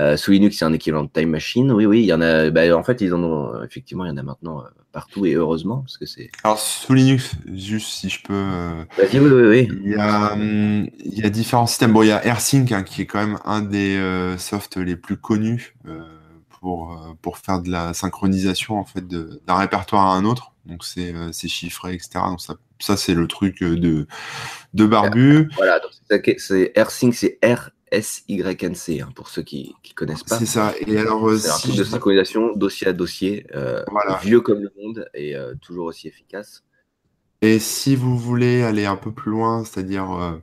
[0.00, 1.72] Euh, sous Linux, c'est un équivalent de Time Machine.
[1.72, 2.50] Oui, oui, il y en a.
[2.50, 3.64] Bah, en fait, ils en ont.
[3.64, 6.30] Effectivement, il y en a maintenant euh, partout et heureusement parce que c'est.
[6.44, 8.32] Alors sous Linux, juste si je peux.
[8.32, 9.68] Euh, Vas-y, oui, oui, oui.
[9.84, 11.92] Il y a, hum, il y a différents systèmes.
[11.92, 14.00] Bon, il y a AirSync hein, qui est quand même un des
[14.38, 15.74] softs les plus connus
[16.48, 20.52] pour pour faire de la synchronisation en fait d'un répertoire à un autre.
[20.68, 22.20] Donc c'est chiffré, etc.
[22.28, 24.06] Donc ça ça, c'est le truc euh, de,
[24.74, 25.50] de Barbu.
[25.56, 25.80] Voilà,
[26.38, 30.38] c'est AirSync, c'est R-S-Y-N-C, hein, pour ceux qui ne connaissent pas.
[30.38, 30.74] C'est ça.
[30.86, 33.82] Et alors, c'est un truc de synchronisation dossier à dossier, euh,
[34.22, 36.64] vieux comme le monde et euh, toujours aussi efficace.
[37.40, 40.40] Et si vous voulez aller un peu plus loin, c'est-à-dire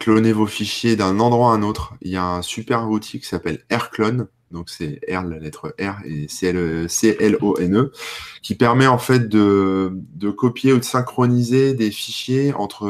[0.00, 3.26] cloner vos fichiers d'un endroit à un autre, il y a un super outil qui
[3.26, 7.92] s'appelle AirClone donc c'est R, la lettre R, et C-L-O-N-E,
[8.42, 12.86] qui permet en fait de, de, copier ou de synchroniser des fichiers entre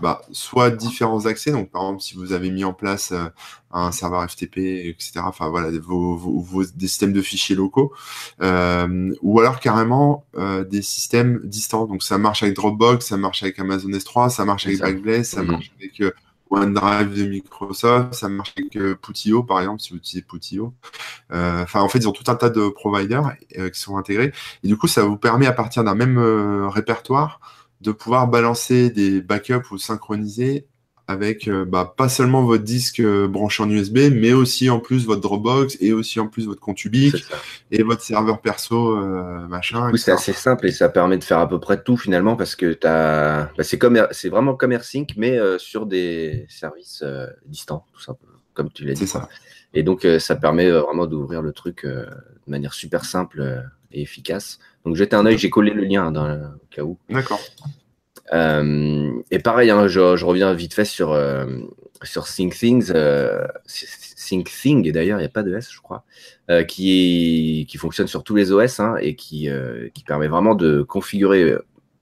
[0.00, 3.28] bah, soit différents accès, donc par exemple si vous avez mis en place euh,
[3.70, 7.92] un serveur FTP, etc., enfin voilà, vos, vos, des systèmes de fichiers locaux,
[8.40, 13.42] euh, ou alors carrément euh, des systèmes distants, donc ça marche avec Dropbox, ça marche
[13.42, 15.50] avec Amazon S3, ça marche avec Backblaze, ça mhm.
[15.50, 16.14] marche avec
[16.50, 20.74] OneDrive de Microsoft, ça marche avec euh, Putio par exemple, si vous utilisez Putio.
[21.32, 24.32] Euh, enfin, en fait, ils ont tout un tas de providers euh, qui sont intégrés.
[24.62, 26.18] Et du coup, ça vous permet à partir d'un même
[26.68, 27.40] répertoire
[27.80, 30.66] de pouvoir balancer des backups ou synchroniser
[31.06, 35.04] avec euh, bah, pas seulement votre disque euh, branché en USB, mais aussi en plus
[35.04, 37.24] votre Dropbox et aussi en plus votre compte Ubique
[37.70, 39.90] et votre serveur perso, euh, machin.
[39.96, 42.78] c'est assez simple et ça permet de faire à peu près tout finalement parce que.
[42.82, 47.04] Bah, c'est comme c'est vraiment comme AirSync mais sur des services
[47.46, 49.06] distants, tout simplement, comme tu l'as dit.
[49.06, 49.28] Ça.
[49.74, 52.06] Et donc ça permet vraiment d'ouvrir le truc de
[52.46, 54.58] manière super simple et efficace.
[54.84, 56.98] Donc jetez un œil, j'ai collé le lien dans le cas où.
[57.08, 57.40] D'accord.
[58.32, 61.18] Et pareil, hein, je, reviens vite fait sur,
[62.02, 62.92] sur ThinkThings,
[64.28, 66.04] ThinkThing, et d'ailleurs, il n'y a pas de S, je crois,
[66.66, 69.48] qui, qui fonctionne sur tous les OS hein, et qui,
[69.92, 71.54] qui permet vraiment de configurer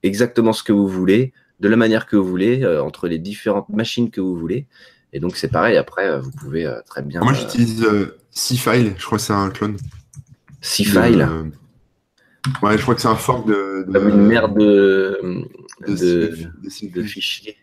[0.02, 4.11] exactement ce que vous voulez, de la manière que vous voulez, entre les différentes machines
[4.11, 4.66] que vous voulez.
[5.12, 7.20] Et donc, c'est pareil, après, vous pouvez très bien.
[7.20, 7.87] Moi, j'utilise
[8.30, 9.76] C-File, je crois que c'est un clone.
[10.61, 11.28] C-File?
[12.62, 13.85] Ouais, je crois que c'est un fork de.
[13.87, 15.44] de une merde de,
[15.87, 17.57] de, fichiers.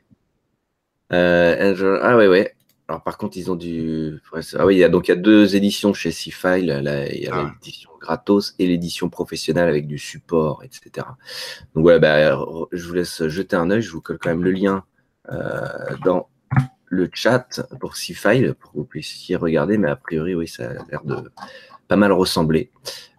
[1.11, 2.55] Euh, ah ouais, ouais.
[2.87, 4.19] Alors par contre, ils ont du.
[4.57, 6.81] Ah oui, il y a, donc il y a deux éditions chez C-File.
[7.11, 7.53] il y a ah.
[7.53, 11.05] l'édition gratos et l'édition professionnelle avec du support, etc.
[11.75, 13.81] Donc voilà, bah, je vous laisse jeter un œil.
[13.81, 14.83] Je vous colle quand même le lien
[15.31, 15.67] euh,
[16.03, 16.29] dans
[16.87, 19.77] le chat pour C-File pour que vous puissiez regarder.
[19.77, 21.31] Mais a priori, oui, ça a l'air de
[21.87, 22.71] pas mal ressembler.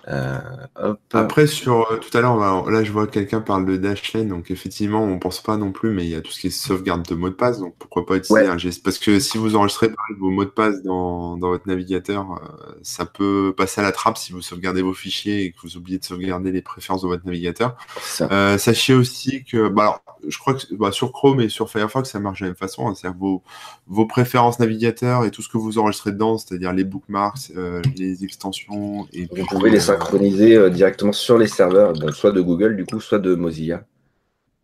[0.09, 4.51] Euh, Après, sur euh, tout à l'heure, là, je vois quelqu'un parle de Dashlane, donc
[4.51, 7.07] effectivement, on pense pas non plus, mais il y a tout ce qui est sauvegarde
[7.07, 8.83] de mots de passe, donc pourquoi pas utiliser un geste?
[8.83, 13.55] Parce que si vous enregistrez vos mots de passe dans, votre navigateur, euh, ça peut
[13.57, 16.53] passer à la trappe si vous sauvegardez vos fichiers et que vous oubliez de sauvegarder
[16.53, 17.77] les préférences de votre navigateur.
[17.99, 22.41] sachez aussi que, bah, je crois que bah, sur Chrome et sur Firefox, ça marche
[22.41, 22.89] de la même façon.
[22.89, 23.43] Hein, c'est-à-dire vos,
[23.87, 27.53] vos préférences navigateurs et tout ce que vous enregistrez dedans, c'est-à-dire les bookmarks,
[27.97, 32.41] les extensions et vous pouvez les synchroniser euh, directement sur les serveurs, donc soit de
[32.41, 33.85] Google du coup, soit de Mozilla.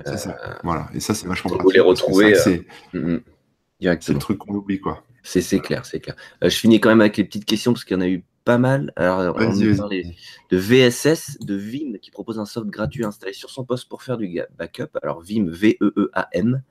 [0.05, 0.37] C'est ça.
[0.45, 0.89] Euh, voilà.
[0.95, 2.35] Et ça, c'est vachement Vous les retrouver.
[2.35, 5.03] C'est euh, mm, mm, le truc qu'on oublie, quoi.
[5.23, 6.15] C'est clair, c'est clair.
[6.41, 8.59] je finis quand même avec les petites questions parce qu'il y en a eu pas
[8.59, 8.93] mal.
[8.95, 10.15] Alors, on va parler
[10.51, 14.19] de VSS, de Vim, qui propose un soft gratuit installé sur son poste pour faire
[14.19, 14.97] du backup.
[15.03, 16.63] Alors, Vim, V-E-E-A-M.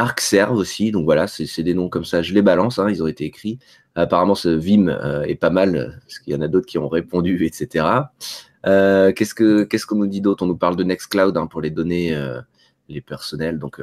[0.00, 3.08] ArcServe aussi, donc voilà, c'est des noms comme ça, je les balance, hein, ils ont
[3.08, 3.58] été écrits.
[3.98, 6.88] Apparemment, ce Vim euh, est pas mal, parce qu'il y en a d'autres qui ont
[6.88, 7.84] répondu, etc.
[8.64, 10.44] Euh, qu'est-ce qu'on qu'est-ce qu'on nous dit d'autre?
[10.44, 12.40] On nous parle de Nextcloud hein, pour les données, euh,
[12.88, 13.80] les personnels, donc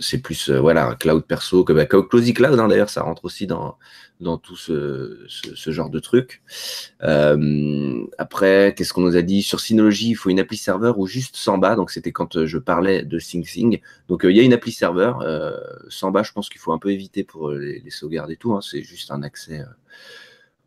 [0.00, 2.58] c'est plus voilà un cloud perso que bah, Cloud Cloud.
[2.58, 3.76] Hein, D'ailleurs, ça rentre aussi dans
[4.20, 6.42] dans tout ce, ce, genre de truc.
[7.02, 9.42] Euh, après, qu'est-ce qu'on nous a dit?
[9.42, 11.76] Sur Synology, il faut une appli serveur ou juste Samba.
[11.76, 13.80] Donc, c'était quand euh, je parlais de SingSing.
[14.08, 15.20] Donc, euh, il y a une appli serveur.
[15.22, 15.56] Euh,
[15.88, 18.54] Samba, je pense qu'il faut un peu éviter pour les, les sauvegardes et tout.
[18.54, 18.60] Hein.
[18.60, 19.64] C'est juste un accès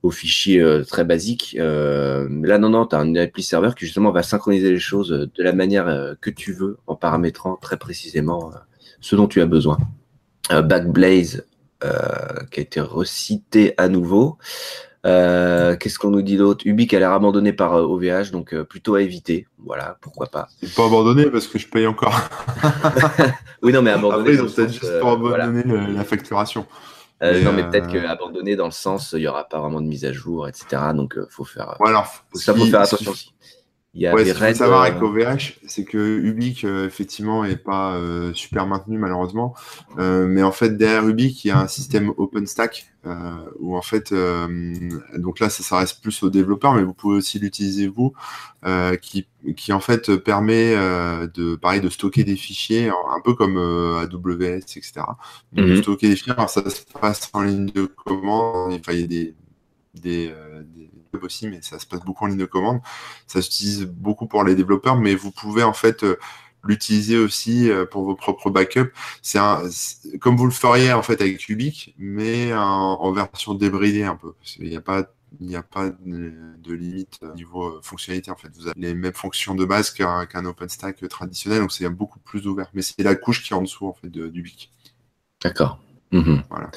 [0.03, 1.55] aux fichiers très basiques.
[1.57, 5.43] là, non, non, tu as une appli serveur qui justement va synchroniser les choses de
[5.43, 8.51] la manière que tu veux en paramétrant très précisément
[8.99, 9.77] ce dont tu as besoin.
[10.49, 11.43] Backblaze,
[11.83, 14.37] euh, qui a été recité à nouveau.
[15.07, 16.61] Euh, qu'est-ce qu'on nous dit d'autre?
[16.67, 19.47] Ubique a l'air abandonné par OVH, euh, donc plutôt à éviter.
[19.65, 20.47] Voilà, pourquoi pas.
[20.75, 22.29] Pas abandonné parce que je paye encore.
[23.63, 24.21] oui, non, mais abandonné.
[24.21, 26.67] Après, ils ont peut-être juste pas abandonné la facturation.
[27.21, 30.05] Non, mais peut-être que abandonné dans le sens, il n'y aura pas vraiment de mise
[30.05, 30.65] à jour, etc.
[30.95, 31.75] Donc, faut faire.
[32.33, 33.33] ça, faut faire attention aussi.
[33.93, 37.57] Il y a ce qu'il faut savoir avec OVH, c'est que Ubique, euh, effectivement, est
[37.57, 39.53] pas euh, super maintenu, malheureusement.
[39.97, 42.87] Euh, mais en fait, derrière Ubique, il y a un système OpenStack,
[43.59, 44.13] où en fait,
[45.17, 48.13] donc là, ça, ça, reste plus aux développeurs, mais vous pouvez aussi l'utiliser vous,
[49.01, 49.27] qui,
[49.57, 55.01] qui en fait permet de, pareil, de stocker des fichiers, un peu comme AWS, etc.
[55.51, 55.81] Donc, mhm.
[55.81, 59.07] stocker des fichiers, alors ça se passe en ligne de commande, enfin, il y a
[59.07, 59.35] des,
[59.95, 60.33] des,
[60.75, 62.81] des aussi, mais ça se passe beaucoup en ligne de commande.
[63.27, 66.17] Ça s'utilise beaucoup pour les développeurs, mais vous pouvez en fait euh,
[66.63, 68.91] l'utiliser aussi euh, pour vos propres backups.
[69.21, 69.39] C'est
[70.19, 74.33] comme vous le feriez en fait avec Cubic, mais en, version débridée un peu.
[74.59, 75.07] Il n'y a pas
[75.39, 78.49] il n'y a pas de, limite niveau euh, fonctionnalité en fait.
[78.53, 82.69] Vous avez les mêmes fonctions de base qu'un OpenStack traditionnel, donc c'est beaucoup plus ouvert.
[82.73, 84.69] Mais c'est la couche qui est en dessous en fait de, du BIC.
[85.41, 85.79] D'accord.
[86.11, 86.43] Mhm.
[86.49, 86.69] Voilà.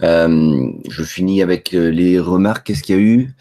[0.00, 2.66] Je finis avec les remarques.
[2.66, 3.34] Qu'est-ce qu'il y a eu?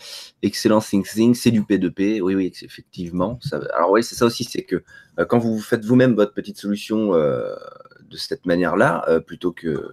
[0.43, 2.21] Excellent thinking, c'est du P2P.
[2.21, 3.39] Oui, oui, effectivement.
[3.73, 4.83] Alors oui, c'est ça aussi, c'est que
[5.19, 7.55] euh, quand vous faites vous-même votre petite solution euh,
[8.09, 9.91] de cette manière-là, euh, plutôt que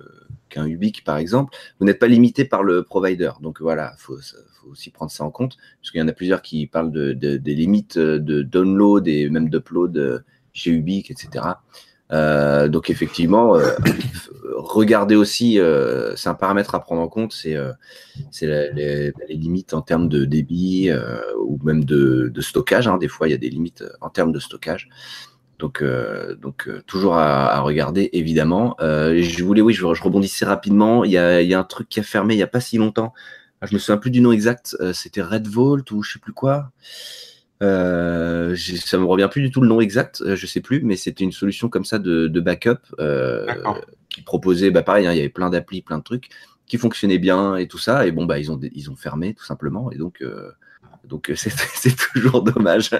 [0.50, 3.32] qu'un Ubique par exemple, vous n'êtes pas limité par le provider.
[3.40, 6.12] Donc voilà, il faut, faut, aussi prendre ça en compte, parce qu'il y en a
[6.12, 11.44] plusieurs qui parlent de, des limites de download et même d'upload chez Ubique, etc.
[12.12, 13.70] Euh, donc effectivement, euh,
[14.56, 17.56] regardez aussi, euh, c'est un paramètre à prendre en compte, c'est
[18.42, 20.90] les, limites en termes de débit
[21.38, 22.88] ou même de, stockage.
[22.88, 22.98] Hein.
[22.98, 24.88] Des fois, il y a des limites en termes de stockage.
[25.58, 25.82] Donc,
[26.86, 28.76] toujours à, regarder, évidemment.
[28.80, 31.04] je voulais, oui, je, rebondissais rapidement.
[31.04, 33.14] Il y, a, un truc qui a fermé il n'y a pas si longtemps.
[33.60, 34.76] Ah, je me souviens plus du nom exact.
[34.92, 36.70] C'était Red Vault ou je sais plus quoi.
[37.62, 40.96] Euh, ça me revient plus du tout le nom exact, euh, je sais plus, mais
[40.96, 43.46] c'était une solution comme ça de, backup euh,
[44.08, 46.28] qui proposait, bah pareil, hein, il y avait plein d'applis, plein de trucs
[46.66, 49.44] qui fonctionnaient bien et tout ça, et bon bah ils ont ils ont fermé tout
[49.44, 50.24] simplement, et donc
[51.08, 52.90] Donc c'est toujours dommage.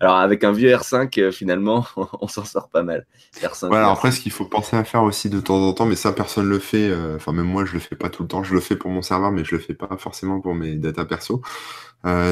[0.00, 1.86] Alors avec un vieux R5, finalement,
[2.20, 3.06] on, s'en sort pas mal.
[3.40, 5.96] R5, voilà, après ce qu'il faut penser à faire aussi de temps en temps, mais
[5.96, 6.92] ça personne le fait.
[7.16, 8.42] Enfin même moi je le fais pas tout le temps.
[8.42, 11.04] Je le fais pour mon serveur, mais je le fais pas forcément pour mes data
[11.04, 11.42] perso.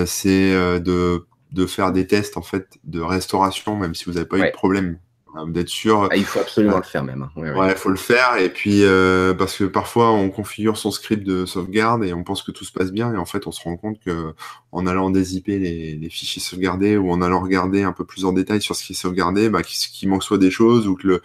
[0.06, 4.38] c'est de, de faire des tests en fait de restauration, même si vous n'avez pas
[4.38, 4.98] eu de problème
[5.46, 6.08] d'être sûr.
[6.10, 7.28] Ah, il faut absolument le faire même.
[7.36, 7.40] Hein.
[7.54, 8.36] Ouais, il faut le faire.
[8.38, 12.42] Et puis, euh, parce que parfois, on configure son script de sauvegarde et on pense
[12.42, 13.12] que tout se passe bien.
[13.12, 14.32] Et en fait, on se rend compte que
[14.72, 18.32] en allant dézipper les, les fichiers sauvegardés ou en allant regarder un peu plus en
[18.32, 21.22] détail sur ce qui est sauvegardé, bah, qu'il manque soit des choses ou que le,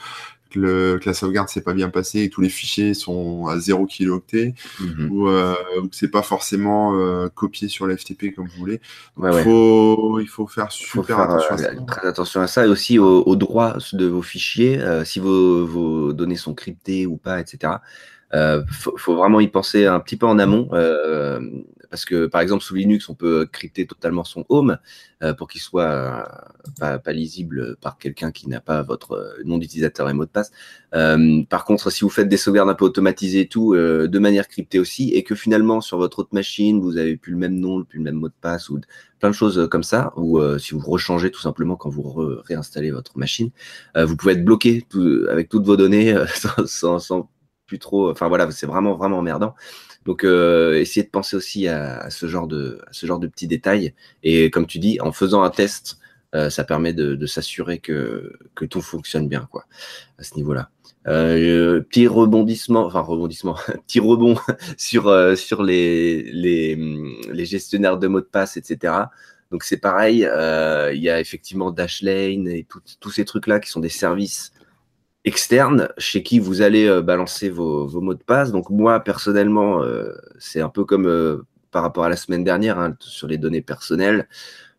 [0.54, 3.86] que, la sauvegarde s'est pas bien passée et que tous les fichiers sont à 0
[3.86, 5.12] kilooctets mhm.
[5.12, 8.82] ou, euh, ou, que c'est pas forcément euh, copié sur la FTP comme vous voulez.
[9.18, 11.70] il, faut, il faut faire super attention à ça.
[11.72, 16.14] Euh, très attention à ça et aussi aux, droits de vos fichiers, si vos, vos,
[16.14, 17.74] données sont cryptées ou pas, etc.
[18.34, 20.70] Il faut, faut, vraiment y penser un petit peu en amont
[21.94, 24.80] parce que par exemple sous Linux, on peut crypter totalement son home
[25.22, 26.28] euh, pour qu'il soit
[26.82, 30.32] euh, pas, lisible par quelqu'un qui n'a pas votre euh, nom d'utilisateur et mot de
[30.32, 30.52] passe.
[30.92, 34.80] par contre, si vous faites des sauvegardes un peu automatisées et tout, de manière cryptée
[34.80, 38.00] aussi, et que finalement sur votre autre machine, vous avez plus le même nom, plus
[38.00, 38.82] le même mot de passe ou
[39.20, 42.02] plein de choses comme ça, ou si vous rechangez tout simplement quand vous
[42.48, 43.52] réinstallez votre machine,
[43.96, 44.84] vous pouvez être bloqué
[45.30, 46.16] avec toutes vos données
[46.66, 47.30] sans, sans
[47.68, 48.10] plus trop.
[48.10, 49.54] Enfin voilà, c'est vraiment vraiment emmerdant.
[50.06, 53.94] Donc, euh, essayez de penser aussi à, ce genre de, ce genre de petits détails.
[54.24, 55.98] Et comme tu dis, en faisant un test,
[56.36, 59.66] euh, ça permet de, s'assurer que, que tout fonctionne bien, quoi,
[60.18, 60.70] à ce niveau-là.
[61.08, 63.56] Euh, petit rebondissement, enfin rebondissement,
[63.88, 64.36] petit rebond
[64.78, 66.76] sur euh, sur les, les,
[67.32, 68.94] les gestionnaires de mots de passe, etc.
[69.52, 72.66] Donc c'est pareil, il y a effectivement Dashlane et
[73.00, 74.52] tous ces trucs là qui sont des services
[75.26, 78.52] externe chez qui vous allez euh, balancer vos, mots de passe.
[78.52, 81.38] Donc moi, personnellement, euh, c'est un peu comme euh,
[81.72, 84.28] par rapport à la semaine dernière hein, sur les données personnelles.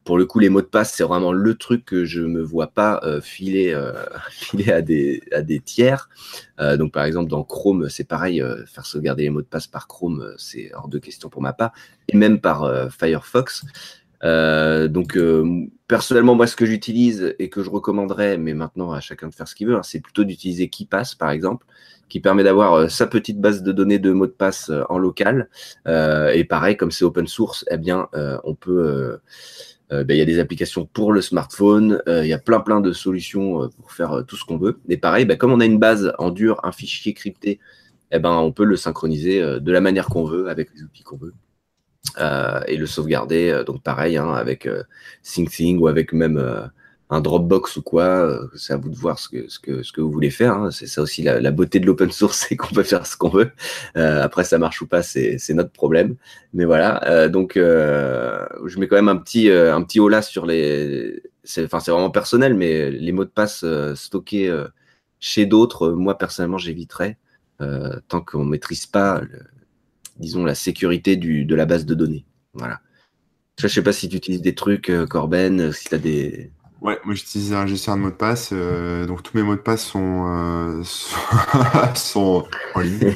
[0.04, 2.66] Pour le coup, les mots de passe, c'est vraiment le truc que je me vois
[2.66, 3.74] pas filer,
[4.30, 6.10] filer à, des, à des tiers.
[6.58, 10.34] donc par exemple, dans Chrome, c'est pareil, faire sauvegarder les mots de passe par Chrome,
[10.36, 11.72] c'est hors de question pour ma part,
[12.08, 13.64] et même par Firefox.
[14.24, 19.00] Euh, donc euh, personnellement, moi, ce que j'utilise et que je recommanderais, mais maintenant à
[19.00, 21.66] chacun de faire ce qu'il veut, hein, c'est plutôt d'utiliser KeePass, par exemple,
[22.08, 25.48] qui permet d'avoir euh, sa petite base de données de mots de passe en local.
[25.86, 28.08] et pareil, comme c'est open source, eh bien,
[28.44, 29.18] on peut
[29.90, 32.92] ben, il y a des applications pour le smartphone, il y a plein plein de
[32.92, 34.78] solutions pour faire tout ce qu'on veut.
[34.88, 37.60] Et pareil, ben, comme on a une base en dur, un fichier crypté,
[38.10, 41.16] eh ben, on peut le synchroniser de la manière qu'on veut, avec les outils qu'on
[41.16, 41.34] veut.
[42.18, 43.50] Euh, et le sauvegarder.
[43.50, 44.82] Euh, donc pareil, hein, avec euh,
[45.22, 46.70] SyncThing ou avec même
[47.10, 50.00] un Dropbox ou quoi, c'est à vous de voir ce que, ce que, ce que
[50.00, 50.54] vous voulez faire.
[50.54, 50.70] Hein.
[50.70, 53.50] C'est ça aussi la, beauté de l'open source, c'est qu'on peut faire ce qu'on veut.
[53.94, 56.16] après, ça marche ou pas, c'est notre problème.
[56.52, 61.22] Mais voilà, donc je mets quand même un petit, un petit là sur les.
[61.58, 64.52] Enfin, c'est vraiment personnel, mais les mots de passe stockés
[65.20, 67.18] chez d'autres, moi personnellement, j'éviterais
[68.08, 69.20] tant qu'on maîtrise pas
[70.18, 72.24] disons, la sécurité du, de la base de données.
[72.54, 72.80] Voilà.
[73.58, 75.98] Je ne sais pas si tu utilises des trucs, euh, Corben, euh, si tu as
[75.98, 76.50] des.
[76.80, 79.60] Ouais, moi j'utilise un gestionnaire de mots de passe, euh, donc tous mes mots de
[79.60, 80.82] passe sont,
[81.94, 83.14] sont, en ligne.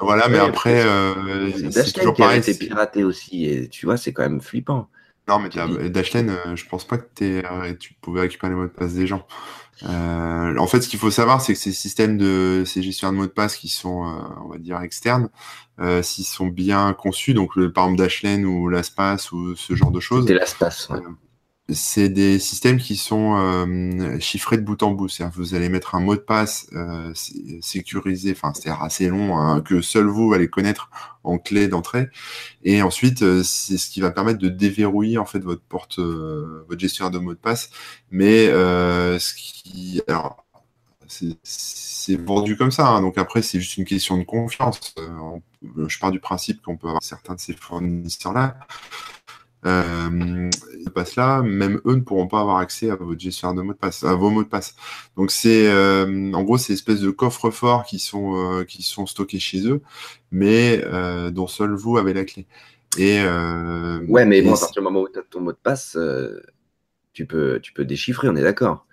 [0.00, 0.84] voilà, mais après,
[1.70, 2.42] c'est toujours pareil.
[2.42, 4.88] C'est piraté aussi, et tu vois, c'est quand même flippant.
[5.28, 9.06] Non, mais Dashlane, je pense pas que tu pouvais récupérer les mots de passe des
[9.06, 9.24] gens.
[9.84, 13.18] Euh, en fait, ce qu'il faut savoir, c'est que ces systèmes de ces gestionnaires de
[13.18, 15.28] mots de passe qui sont, euh, on va dire, externes,
[15.80, 19.90] euh, s'ils sont bien conçus, donc le, par exemple Dashlane ou LastPass ou ce genre
[19.90, 20.26] de choses.
[20.26, 20.88] C'est LastPass.
[20.90, 21.00] Ouais
[21.68, 25.08] c'est des systèmes qui sont euh, chiffrés de bout en bout.
[25.08, 27.12] C'est-à-dire vous allez mettre un mot de passe euh,
[27.60, 30.90] sécurisé, enfin c'est-à-dire assez long, hein, que seul vous allez connaître
[31.24, 32.08] en clé d'entrée.
[32.64, 36.80] Et ensuite, euh, c'est ce qui va permettre de déverrouiller en fait votre porte, votre
[36.80, 37.70] gestionnaire de mot de passe.
[38.10, 40.44] Mais ce qui, alors,
[41.06, 42.88] c'est vendu comme ça.
[42.88, 43.02] Hein.
[43.02, 44.94] donc après, c'est juste une question de confiance.
[45.86, 48.56] je pars du principe qu'on peut avoir certains de ces fournisseurs-là
[49.64, 50.50] euh,
[50.92, 53.78] passe là, même eux ne pourront pas avoir accès à votre gestionnaire de mots de
[53.78, 54.76] passe, à vos mots de passe.
[55.16, 59.40] Donc c'est, euh, en gros, c'est espèces de coffres-forts qui sont euh, qui sont stockés
[59.40, 59.80] chez eux,
[60.30, 62.46] mais euh, dont seul vous avez la clé.
[62.98, 63.20] Et
[64.08, 65.98] ouais, mais bon, à partir du moment où tu as ton mot de passe,
[67.14, 68.86] tu peux tu peux déchiffrer, on est d'accord.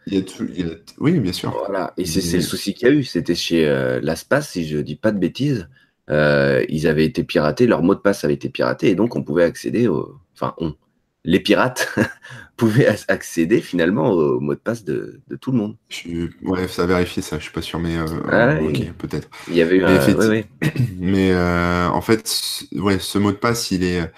[1.00, 1.52] Oui, bien sûr.
[1.52, 1.94] Voilà.
[1.98, 3.04] Et c'est le souci qu'il y a eu.
[3.04, 3.66] C'était chez
[4.02, 5.68] l'ASPAS, si je dis pas de bêtises.
[6.10, 9.44] Ils avaient été piratés, leur mot de passe avait été piraté, et donc on pouvait
[9.44, 10.74] accéder au enfin on,
[11.26, 11.94] les pirates
[12.58, 15.76] pouvaient accéder finalement au mot de passe de, tout le monde.
[15.90, 19.30] Je, ouais, ça a vérifié ça, je suis pas sûr, mais euh, ah ok, peut-être.
[19.48, 19.84] Il y avait eu
[20.30, 20.46] mais,
[20.98, 24.12] mais euh, en fait, ouais, ce mot de passe, il est,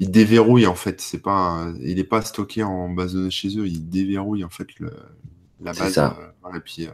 [0.00, 1.00] il déverrouille en fait.
[1.00, 3.66] C'est pas, il n'est pas stocké en base de données chez eux.
[3.66, 4.90] Il déverrouille en fait le,
[5.64, 5.98] la base.
[5.98, 6.92] Euh, et puis, euh,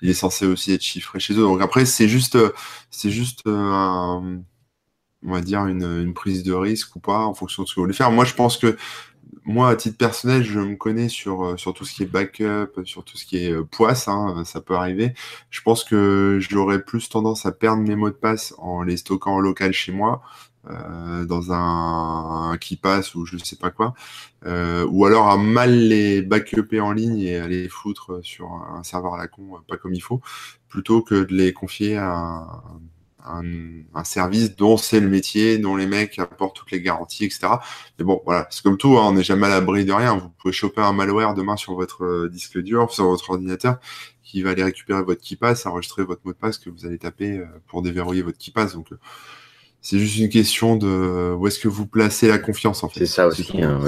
[0.00, 1.42] il est censé aussi être chiffré chez eux.
[1.42, 2.52] Donc après, c'est juste, euh,
[2.90, 4.40] c'est juste un,
[5.24, 7.84] on va dire une, prise de risque ou pas en fonction de ce que vous
[7.84, 8.10] voulez faire.
[8.10, 8.76] Moi, je pense que
[9.44, 13.04] moi, à titre personnel, je me connais sur, sur tout ce qui est backup, sur
[13.04, 15.14] tout ce qui est poisse, hein, ça peut arriver.
[15.50, 19.34] Je pense que j'aurais plus tendance à perdre mes mots de passe en les stockant
[19.34, 20.22] en local chez moi
[20.70, 23.94] euh, dans un, qui passe ou je sais pas quoi,
[24.46, 28.82] euh, ou alors à mal les backuper en ligne et à les foutre sur un
[28.82, 30.20] serveur à la con, pas comme il faut,
[30.68, 32.62] plutôt que de les confier à
[33.24, 33.42] un,
[33.94, 37.48] un, service dont c'est le métier, dont les mecs apportent toutes les garanties, etc.
[37.98, 40.16] Mais bon, voilà, c'est comme tout, hein, on n'est jamais à l'abri de rien.
[40.16, 43.78] Vous pouvez choper un malware demain sur votre disque dur, sur votre ordinateur,
[44.22, 46.98] qui va aller récupérer votre key pass, enregistrer votre mot de passe que vous allez
[46.98, 48.74] taper euh, pour déverrouiller votre key pass.
[48.74, 48.88] Donc,
[49.84, 53.00] c'est juste une question de où est-ce que vous placez la confiance en fait.
[53.00, 53.60] C'est ça aussi.
[53.60, 53.80] Hein,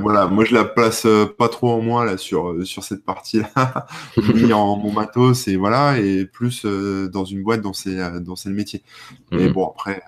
[0.00, 3.04] voilà, moi je la place euh, pas trop en moi là sur euh, sur cette
[3.04, 3.86] partie-là,
[4.34, 8.34] ni en mon matos et voilà, et plus euh, dans une boîte dont c'est dans
[8.34, 8.82] c'est le métier.
[9.30, 9.52] Mais mhm.
[9.52, 10.02] bon après,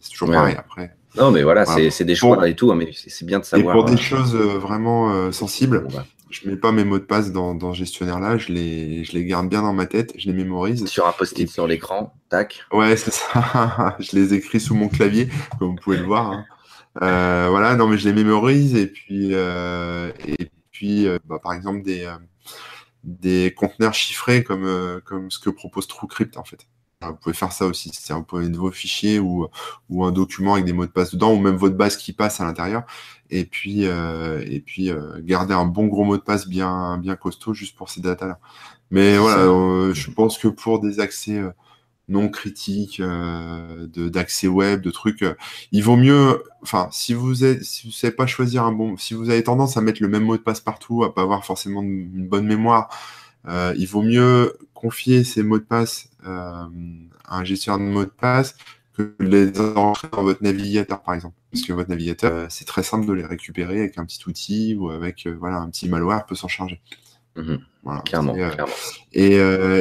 [0.00, 0.96] c'est toujours pareil après.
[1.16, 3.76] Non mais voilà, c'est des choix et tout, hein, mais c'est bien de savoir.
[3.76, 5.86] Et pour des choses vraiment sensibles.
[5.94, 9.12] Bah je mets pas mes mots de passe dans, dans ce gestionnaire-là, je les, je
[9.12, 10.86] les garde bien dans ma tête, je les mémorise.
[10.86, 12.64] Sur un post-it sur l'écran, tac.
[12.72, 13.96] Ouais, c'est ça.
[14.00, 16.32] je les écris sous mon clavier, comme vous pouvez le voir.
[16.32, 16.44] Hein.
[17.02, 21.52] Euh, voilà, non, mais je les mémorise et puis, euh, et puis euh, bah, par
[21.52, 22.10] exemple, des,
[23.04, 26.66] des conteneurs chiffrés comme, comme ce que propose TrueCrypt en fait.
[27.02, 27.90] Vous pouvez faire ça aussi.
[27.92, 29.46] C'est un peu de vos fichiers ou,
[29.90, 32.40] ou un document avec des mots de passe dedans, ou même votre base qui passe
[32.40, 32.84] à l'intérieur
[33.30, 37.16] et puis, euh, et puis euh, garder un bon gros mot de passe bien, bien
[37.16, 38.38] costaud juste pour ces datas-là.
[38.90, 41.42] Mais voilà, euh, je pense que pour des accès
[42.08, 45.24] non critiques, d'accès web, de trucs,
[45.72, 49.14] il vaut mieux, enfin, si vous êtes, si vous savez pas choisir un bon, si
[49.14, 51.82] vous avez tendance à mettre le même mot de passe partout, à pas avoir forcément
[51.82, 52.90] une bonne mémoire,
[53.46, 56.68] il vaut mieux confier ces mots de passe à
[57.28, 58.56] un gestionnaire de mots de passe
[58.96, 61.34] que les enregistrer dans votre navigateur, par exemple.
[61.52, 64.74] Parce que votre navigateur, euh, c'est très simple de les récupérer avec un petit outil
[64.78, 66.80] ou avec euh, voilà, un petit malware peut s'en charger.
[67.36, 67.58] Mhm.
[67.82, 68.50] Voilà, clairement, euh,
[69.12, 69.34] Et,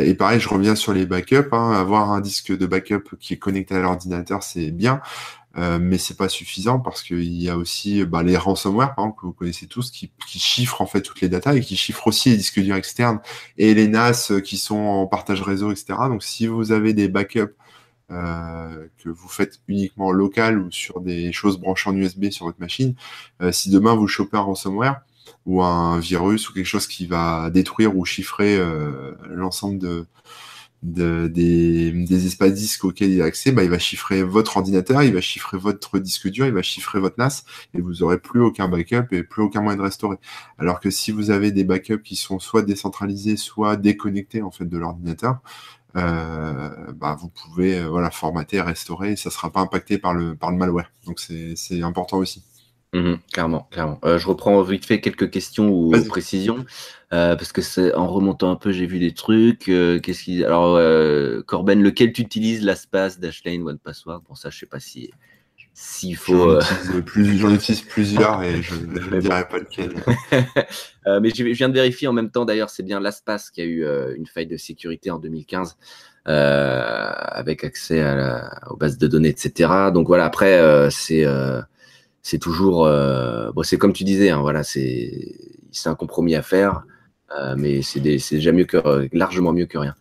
[0.09, 1.53] et, pareil, je reviens sur les backups.
[1.53, 1.71] Hein.
[1.71, 5.01] avoir un disque de backup qui est connecté à l'ordinateur, c'est bien.
[5.57, 9.21] Euh, mais c'est pas suffisant parce qu'il y a aussi bah, les ransomware, par exemple,
[9.21, 12.07] que vous connaissez tous, qui, qui, chiffrent en fait toutes les datas et qui chiffrent
[12.07, 13.21] aussi les disques durs externes
[13.57, 15.93] et les NAS qui sont en partage réseau, etc.
[16.09, 17.55] Donc, si vous avez des backups
[18.11, 22.59] euh, que vous faites uniquement local ou sur des choses branchées en USB sur votre
[22.59, 22.93] machine,
[23.41, 25.01] euh, si demain vous chopez un ransomware
[25.47, 30.05] ou un virus ou quelque chose qui va détruire ou chiffrer euh, l'ensemble de,
[30.85, 35.13] de, des, espaces disques auxquels il a accès, bah, il va chiffrer votre ordinateur, il
[35.13, 38.67] va chiffrer votre disque dur, il va chiffrer votre NAS et vous aurez plus aucun
[38.67, 40.17] backup et plus aucun moyen de restaurer.
[40.59, 44.65] Alors que si vous avez des backups qui sont soit décentralisés, soit déconnectés en fait
[44.65, 45.39] de l'ordinateur,
[45.95, 50.13] euh, bah, vous pouvez euh, voilà, formater, restaurer, et ça ne sera pas impacté par
[50.13, 50.91] le, par le malware.
[51.05, 52.43] Donc c'est important aussi.
[52.95, 53.99] Mmh clairement, clairement.
[54.05, 56.65] Euh, je reprends vite fait quelques questions ou précisions
[57.09, 59.65] parce que c'est en remontant un peu, j'ai vu des trucs.
[59.65, 60.77] Qu'est-ce qui alors
[61.45, 64.23] Corben, lequel tu utilises, l'espace Dashlane, One Password?
[64.27, 65.11] Bon ça, je sais pas si
[65.75, 66.49] s'il faut.
[66.49, 66.61] Euh,
[67.37, 68.75] j'en utilise, plusieurs et je
[69.11, 69.93] ne dirai pas lequel.
[71.07, 73.65] euh, mais je, viens de vérifier en même temps, d'ailleurs, c'est bien l'ASPAS qui a
[73.65, 75.77] eu euh, une faille de sécurité en 2015
[76.27, 79.69] euh, avec accès à la, aux bases de données, etc.
[79.93, 81.25] Donc voilà, après, euh, c'est
[82.25, 82.85] c'est toujours.
[83.53, 85.37] bon, c'est comme tu disais, hein, voilà, c'est
[85.85, 86.83] un compromis à faire.
[87.55, 89.93] mais c'est déjà mieux que largement mieux que rien.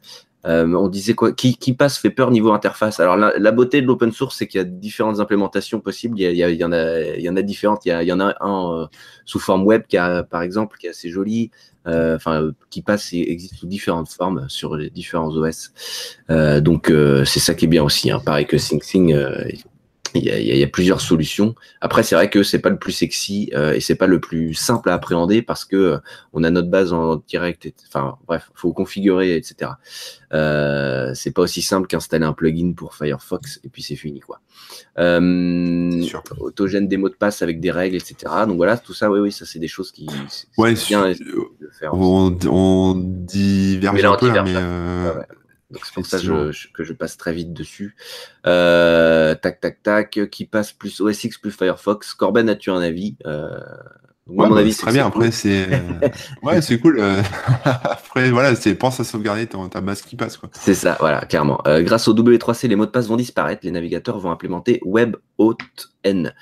[0.47, 3.01] Euh, on disait quoi qui, passe fait peur niveau interface?
[3.01, 6.21] Alors la, beauté de l'open source, c'est qu'il y a différentes implémentations possibles.
[6.21, 7.87] Il y, en, a, il y en a différentes.
[7.87, 8.87] Il y, en a un euh,
[9.25, 11.51] sous forme web qui a, par exemple, qui est assez joli.
[11.87, 15.71] Euh, enfin, qui passe et existe sous différentes formes sur les différents OS.
[16.63, 16.91] donc
[17.27, 18.11] c'est ça qui est bien aussi.
[18.11, 18.23] Hein.
[18.25, 19.15] Pareil que SingSing,
[20.15, 21.57] il y, a, plusieurs solutions.
[21.81, 24.55] Après, c'est vrai que c'est pas le plus sexy euh, et c'est pas le plus
[24.55, 25.99] simple à appréhender parce que euh,
[26.33, 27.69] on a notre base en direct.
[27.89, 29.73] enfin, bref, faut configurer, etc.
[30.33, 34.41] Euh, c'est pas aussi simple qu'installer un plugin pour Firefox et puis c'est fini, quoi.
[34.99, 36.07] Euh,
[36.39, 38.33] autogène des mots de passe avec des règles, etc.
[38.47, 40.07] Donc voilà, tout ça, oui, oui, ça c'est des choses qui.
[40.57, 41.93] Ouais, bien de faire.
[41.95, 44.55] On, on diverge un peu, mais.
[45.83, 47.97] C'est pour ça que je passe très vite dessus.
[48.47, 50.21] Euh, tac, tac, tac.
[50.31, 53.17] Qui passe plus OS X plus Firefox Corben, as-tu un avis?
[53.27, 53.59] Euh,
[54.27, 55.07] mon avis, très bien.
[55.07, 55.69] Après, c'est
[56.43, 57.03] ouais, c'est cool.
[57.65, 60.39] Après, voilà, c'est pense à sauvegarder ta base qui passe.
[60.53, 61.61] C'est ça, voilà, clairement.
[61.81, 63.61] grâce au W3C, les mots de passe vont disparaître.
[63.65, 66.33] Les navigateurs vont implémenter WebAuthn.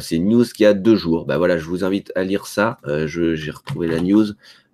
[0.00, 1.26] c'est une news qui a deux jours.
[1.26, 2.78] Bah voilà, je vous invite à lire ça.
[3.06, 4.26] j'ai retrouvé la news.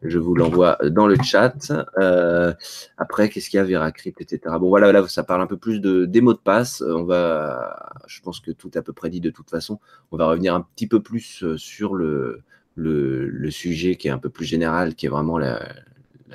[0.02, 1.72] Je vous l'envoie dans le chat.
[1.98, 2.54] Euh,
[2.96, 4.56] après, qu'est-ce qu'il y a, VeraCrypt, etc.
[4.58, 6.80] Bon, voilà, là, ça parle un peu plus de, des mots de passe.
[6.80, 9.78] On va, je pense que tout est à peu près dit de toute façon.
[10.10, 12.42] On va revenir un petit peu plus euh, sur le,
[12.76, 15.60] le, sujet qui est un peu plus général, qui est vraiment la,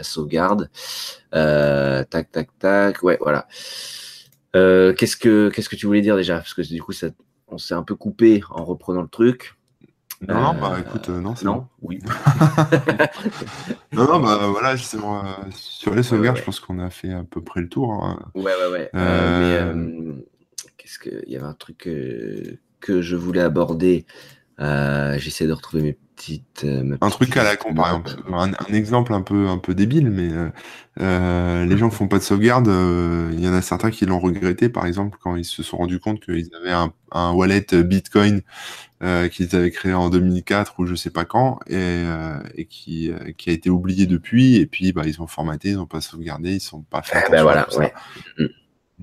[0.02, 0.70] sauvegarde.
[1.34, 3.02] Euh, tac, tac, tac.
[3.02, 3.48] Ouais, voilà.
[4.54, 6.36] qu'est-ce que qu'est-ce que tu voulais dire déjà?
[6.36, 6.94] Parce que du coup,
[7.48, 9.56] on s'est un peu coupé en reprenant le truc.
[10.22, 12.00] Non, non, bah écoute, euh, non, c'est Non, oui.
[13.92, 17.24] non, non, bah voilà, justement, euh, sur les sauvegardes, je pense qu'on a fait à
[17.24, 17.92] peu près le tour.
[17.92, 18.20] Hein.
[18.34, 18.90] Ouais, ouais, ouais.
[18.96, 20.24] Euh, mais
[20.78, 21.24] qu'est-ce que.
[21.28, 21.90] Il y avait un truc
[22.80, 24.06] que je voulais aborder.
[24.60, 26.66] J'essaie de retrouver mes petites.
[27.02, 28.12] un truc à la con, par exemple.
[28.34, 30.30] Un, exemple un peu, un peu débile, mais
[30.98, 34.70] les gens qui font pas de sauvegarde, il y en a certains qui l'ont regretté,
[34.70, 38.42] par exemple, quand ils se sont rendus compte qu'ils avaient un, un wallet Bitcoin
[39.04, 43.12] euh, qu'ils avaient créé en 2004 ou je sais pas quand, et, euh, et qui,
[43.12, 44.56] euh, qui a été oublié depuis.
[44.56, 47.24] Et puis, bah, ils ont formaté, ils n'ont pas sauvegardé, ils sont pas fait.
[47.28, 47.94] Eh ben voilà, ouais.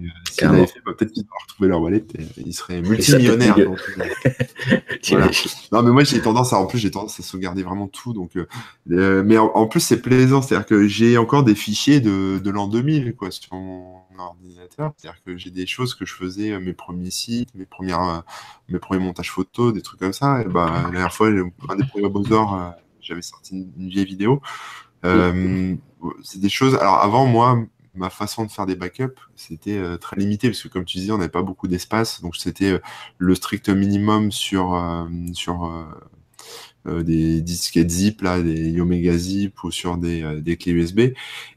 [0.00, 3.56] Euh, S'ils avaient fait, bah, peut-être qu'ils auraient retrouvé leur wallet et ils seraient multimillionnaires.
[3.56, 3.78] Donc,
[5.08, 5.30] voilà.
[5.70, 8.12] Non, mais moi, j'ai tendance à, en plus, j'ai tendance à sauvegarder vraiment tout.
[8.12, 10.40] Donc, euh, mais en, en plus, c'est plaisant.
[10.42, 14.92] C'est-à-dire que j'ai encore des fichiers de, de l'an 2000, quoi, sur mon, ordinateur.
[14.96, 18.20] C'est-à-dire que j'ai des choses que je faisais, euh, mes premiers sites, mes, premières, euh,
[18.68, 20.42] mes premiers montages photos, des trucs comme ça.
[20.42, 22.70] Et bah, la dernière fois, un des premiers euh,
[23.00, 24.40] j'avais sorti une, vieille vidéo.
[25.02, 26.74] c'est des choses.
[26.76, 27.62] Alors avant, moi,
[27.94, 31.18] ma façon de faire des backups, c'était très limité parce que comme tu disais, on
[31.18, 32.80] n'avait pas beaucoup d'espace, donc c'était
[33.18, 34.82] le strict minimum sur
[35.34, 35.84] sur
[36.88, 41.00] euh, des disquettes zip, là, des Omega Zip ou sur des, euh, des clés USB.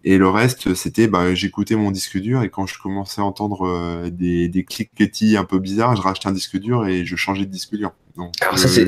[0.03, 3.65] Et le reste, c'était, bah, j'écoutais mon disque dur et quand je commençais à entendre
[3.65, 7.45] euh, des, des cliquetis un peu bizarres, je rachetais un disque dur et je changeais
[7.45, 7.93] de disque dur.
[8.15, 8.85] Donc, Alors ça, c'est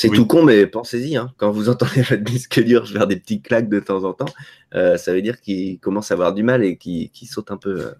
[0.00, 1.16] C'est tout con, mais pensez-y.
[1.16, 1.32] Hein.
[1.36, 4.32] Quand vous entendez votre disque dur faire des petits claques de temps en temps,
[4.72, 7.92] ça veut dire qu'il commence à avoir du mal et qu'il saute un peu.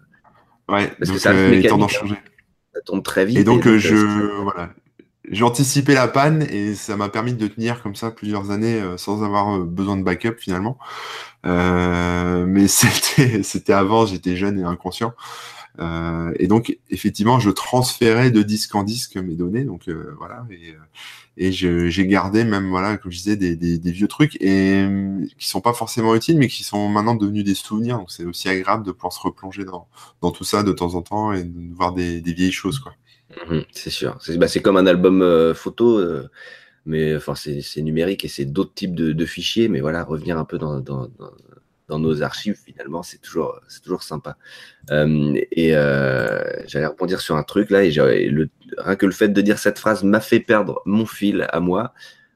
[0.67, 2.15] Ouais, parce que ça euh, tendance changer.
[2.73, 3.39] Ça tombe très vite.
[3.39, 3.95] Et donc, je,
[4.43, 4.69] voilà,
[5.29, 8.97] j'ai anticipé la panne et ça m'a permis de tenir comme ça plusieurs années euh,
[8.97, 10.77] sans avoir euh, besoin de backup finalement.
[11.45, 15.13] Euh, mais c'était c'était avant, j'étais jeune et inconscient.
[15.79, 19.63] Euh, et donc effectivement, je transférais de disque en disque mes données.
[19.63, 20.75] Donc euh, voilà et,
[21.41, 24.85] et j'ai gardé même voilà comme je disais des, vieux trucs et
[25.37, 27.97] qui sont pas forcément utiles mais qui sont maintenant devenus des souvenirs.
[27.97, 31.31] Donc c'est aussi agréable de pouvoir se replonger dans tout ça de temps en temps
[31.31, 32.93] et voir des, vieilles choses quoi.
[33.47, 34.17] Mhm, c'est sûr.
[34.21, 36.27] C'est bah, comme un album euh, photo, euh,
[36.85, 39.69] mais enfin c'est numérique et c'est d'autres types de, fichiers.
[39.69, 40.81] Mais voilà, revenir un peu dans,
[41.97, 44.37] nos archives, finalement, c'est toujours, toujours sympa.
[44.91, 45.71] Euh, et
[46.67, 47.89] j'allais rebondir sur un truc là, et
[48.77, 51.93] rien que le fait de dire cette phrase m'a fait perdre mon fil à moi.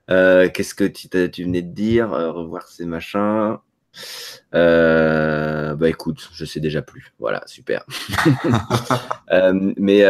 [0.07, 2.09] Qu'est-ce que tu, tu, venais de dire?
[2.09, 3.57] Revoir ces machins.
[4.51, 7.13] bah écoute, je sais déjà plus.
[7.19, 7.85] Voilà, super.
[9.77, 10.03] mais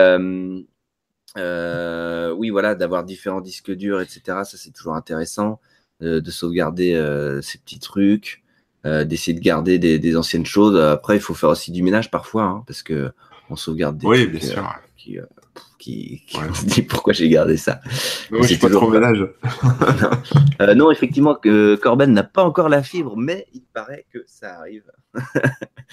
[1.38, 4.22] euh, oui, voilà, d'avoir différents disques durs, etc.
[4.46, 5.60] Ça, c'est toujours intéressant
[6.02, 8.43] euh, de sauvegarder euh, ces petits trucs,
[8.84, 10.78] d'essayer de garder des, anciennes choses.
[10.80, 13.12] Après, il faut faire aussi du ménage parfois, hein, parce que
[13.50, 14.76] on sauvegarde des oui, trucs bien sûr.
[14.98, 15.20] qui,
[15.84, 16.24] qui,
[16.54, 17.82] se dit pourquoi j'ai gardé ça?
[18.44, 19.28] c'est pas trop ménage.
[20.76, 20.92] non.
[20.92, 24.84] effectivement, que Corben n'a pas encore la fibre, mais il paraît que ça arrive.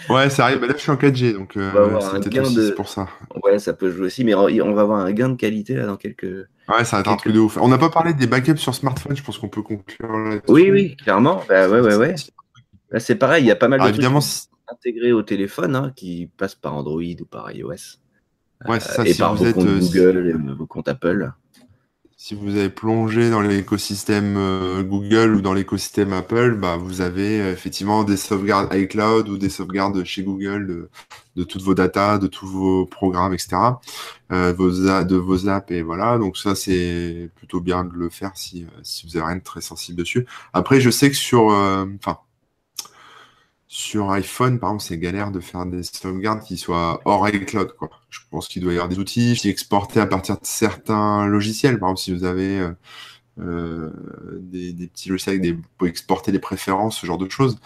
[0.08, 0.60] ouais, ça arrive.
[0.60, 1.98] Bah, là, je suis en 4G, donc euh,
[2.44, 3.08] c'est pour ça.
[3.42, 5.96] Ouais, ça peut jouer aussi, mais on va avoir un gain de qualité là, dans
[5.96, 6.46] quelques.
[6.68, 7.58] Ouais, ça va être un truc de ouf.
[7.60, 10.70] On n'a pas parlé des backups sur smartphone, je pense qu'on peut conclure là Oui,
[10.70, 11.42] oui, clairement.
[11.48, 12.14] Bah, ouais, ouais, ouais.
[12.90, 15.92] Là, c'est pareil, il y a pas mal de évidemment, trucs intégrés au téléphone hein,
[15.94, 17.98] qui passent par Android ou par iOS.
[18.68, 21.32] Ouais, ça, et par vos comptes euh, Google et vos comptes Apple
[22.22, 27.40] si vous avez plongé dans l'écosystème euh, Google ou dans l'écosystème Apple, bah, vous avez
[27.40, 30.90] euh, effectivement des sauvegardes iCloud ou des sauvegardes chez Google
[31.34, 33.56] de, toutes vos datas, de tous vos programmes, etc.
[34.32, 36.18] Euh, vos, de vos apps et voilà.
[36.18, 39.62] Donc ça, c'est plutôt bien de le faire si, si vous avez rien de très
[39.62, 40.26] sensible dessus.
[40.52, 42.18] Après, je sais que sur, enfin,
[43.72, 47.72] sur iPhone, par exemple, c'est galère de faire des sauvegardes qui soient hors iCloud.
[47.78, 47.88] Quoi.
[48.10, 49.48] Je pense qu'il doit y avoir des outils qui
[50.00, 51.78] à partir de certains logiciels.
[51.78, 52.72] Par exemple, si vous avez euh,
[53.38, 53.90] euh,
[54.40, 57.58] des, petits logiciels des, pour exporter les préférences, ce genre de choses.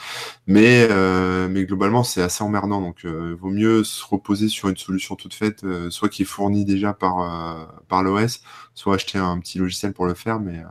[0.46, 2.82] Mais, euh, mais globalement, c'est assez emmerdant.
[2.82, 6.26] Donc, il euh, vaut mieux se reposer sur une solution toute faite, soit qui est
[6.26, 8.42] fournie déjà par, par l'OS,
[8.74, 10.62] soit acheter un petit logiciel pour le faire, mais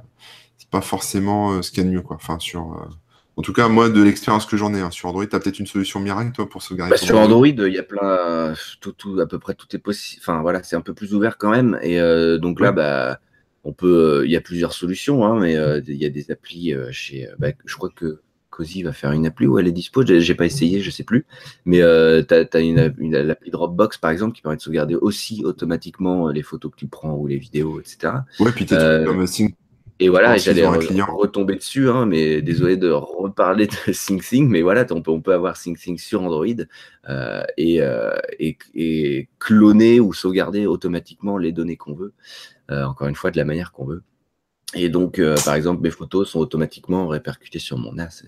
[0.59, 2.03] c'est pas forcément ce qu'il y a de mieux.
[2.03, 2.17] Quoi.
[2.17, 2.87] Enfin, sur,
[3.35, 5.59] en tout cas, moi, de l'expérience que j'en ai hein, sur Android, tu as peut-être
[5.59, 9.19] une solution miracle, toi, pour sauvegarder bah, Sur Android, il y a plein, tout, tout,
[9.19, 10.21] à peu près tout est possible.
[10.23, 11.79] Enfin, voilà, c'est un peu plus ouvert quand même.
[11.81, 11.99] Et
[12.39, 13.19] donc là, bah
[13.63, 16.31] on peut, euh, il y a plusieurs solutions, hein, mais euh, il y a des
[16.31, 17.27] applis euh, chez.
[17.39, 18.19] Bah, je crois que
[18.49, 20.05] Cozy va faire une appli où elle est dispo.
[20.05, 21.25] J'ai pas essayé, je sais plus.
[21.65, 26.43] Mais tu as, une, l'appli Dropbox par exemple qui permet de sauvegarder aussi automatiquement les
[26.43, 28.13] photos que tu prends ou les vidéos, etc.
[28.39, 29.25] Ouais, puis tu comme
[29.99, 35.01] et voilà, j'allais retomber dessus, hein, mais désolé de reparler de SingSing, mais voilà, on
[35.01, 36.45] peut, on peut avoir SingSing sur Android
[37.57, 37.79] et,
[38.39, 42.13] et, et, cloner ou sauvegarder automatiquement les données qu'on veut.
[42.71, 44.03] Euh, encore une fois, de la manière qu'on veut.
[44.73, 48.23] Et donc, euh, par exemple, mes photos sont automatiquement répercutées sur mon NAS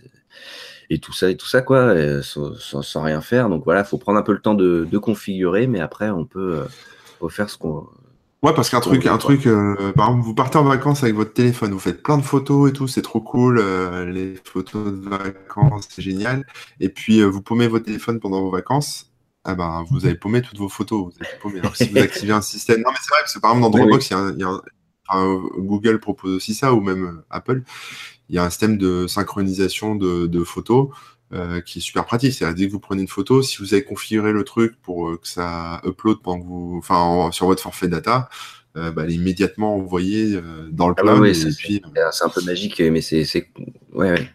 [0.89, 3.49] et, tout ça et tout ça quoi, sans, rien faire.
[3.49, 6.65] Donc voilà, il faut prendre un peu le temps de, configurer, mais après on peut,
[7.23, 7.87] euh, faire ce qu'on.
[8.45, 9.43] Ouais, parce qu'un truc, un truc,
[9.95, 12.73] par exemple, vous partez en vacances avec votre téléphone, vous faites plein de photos et
[12.73, 13.59] tout, c'est trop cool,
[14.07, 16.45] les photos de vacances, c'est génial.
[16.79, 19.11] Et puis vous paumez votre téléphone pendant vos vacances,
[19.47, 21.13] ah ben, vous avez paumé toutes vos photos.
[21.75, 22.81] si vous activez un système.
[22.81, 24.61] Non, mais c'est vrai, parce que par exemple, dans Dropbox, il y a,
[25.59, 27.61] Google propose aussi ça, ou même euh, Apple.
[28.29, 30.89] Il y a un système de synchronisation de, photos
[31.33, 32.33] euh, qui est super pratique.
[32.33, 35.17] C'est-à-dire, dès que vous prenez une photo, si vous avez configuré le truc pour euh,
[35.17, 38.29] que ça upload pendant que vous, enfin, sur votre forfait data,
[38.75, 40.37] bah, elle est immédiatement envoyée
[40.69, 41.33] dans le ah cloud.
[41.33, 43.23] c'est un peu magique, mais c'est.
[43.93, 44.29] Ouais, ouais.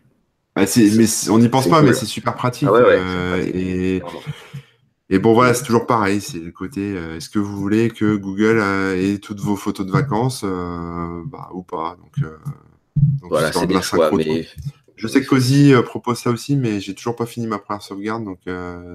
[0.57, 2.69] Bah, mais on n'y pense pas, mais c'est super pratique.
[2.73, 4.03] Ah et.
[5.13, 6.21] Et bon, voilà, c'est toujours pareil.
[6.21, 9.85] C'est le côté euh, est-ce que vous voulez que Google euh, ait toutes vos photos
[9.85, 12.31] de vacances euh, bah, ou pas Donc,
[13.23, 14.47] voilà, c'est des choix, mais...
[15.01, 18.25] Je sais que Cozy propose ça aussi, mais j'ai toujours pas fini ma première sauvegarde,
[18.25, 18.41] donc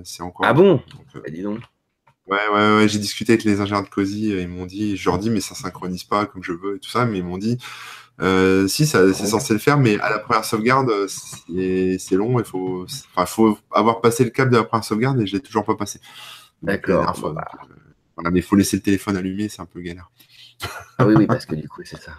[0.04, 0.46] c'est encore.
[0.46, 0.82] Ah bon?
[1.14, 1.60] Bah, dis donc.
[2.28, 5.20] Ouais, ouais, ouais, j'ai discuté avec les ingénieurs de Cozy, ils m'ont dit, je leur
[5.20, 7.58] dis, mais ça synchronise pas comme je veux et tout ça, mais ils m'ont dit,
[8.22, 12.40] euh, si, c'est censé le faire, mais à la première sauvegarde, c'est long.
[12.40, 12.86] Il faut,
[13.28, 16.00] faut avoir passé le cap de la première sauvegarde et je l'ai toujours pas passé.
[16.62, 17.34] D'accord.
[17.34, 17.46] Bah.
[18.26, 20.10] Euh, mais il faut laisser le téléphone allumé, c'est un peu galère.
[20.98, 22.14] Ah oui, oui, parce que du coup, c'est ça.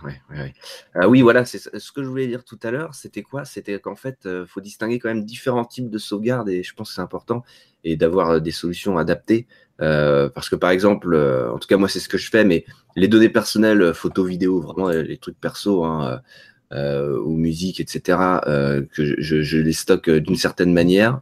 [0.95, 2.95] Ah oui, voilà, c'est ce que je voulais dire tout à l'heure.
[2.95, 3.45] C'était quoi?
[3.45, 6.74] C'était qu'en fait, il euh, faut distinguer quand même différents types de sauvegarde et je
[6.74, 7.43] pense que c'est important
[7.84, 9.47] et d'avoir des solutions adaptées.
[9.78, 12.64] parce que par exemple, en tout cas, moi, c'est ce que je fais, mais
[12.97, 16.20] les données personnelles, euh, photos, vidéos, vraiment euh, les trucs perso, hein,
[16.72, 18.18] euh, ou musique, etc.,
[18.91, 21.20] que je, les stocke d'une certaine manière.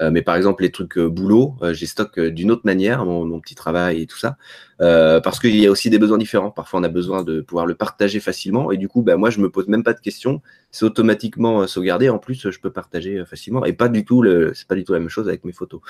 [0.00, 4.06] Mais par exemple, les trucs boulot, j'ai stocke d'une autre manière, mon, petit travail et
[4.06, 4.36] tout ça,
[4.78, 6.50] parce qu'il y a aussi des besoins différents.
[6.50, 9.40] Parfois, on a besoin de pouvoir le partager facilement, et du coup, bah, moi, je
[9.40, 10.42] me pose même pas de questions.
[10.70, 12.08] C'est automatiquement sauvegardé.
[12.08, 14.92] En plus, je peux partager facilement, et pas du tout le, c'est pas du tout
[14.92, 15.80] la même chose avec mes photos.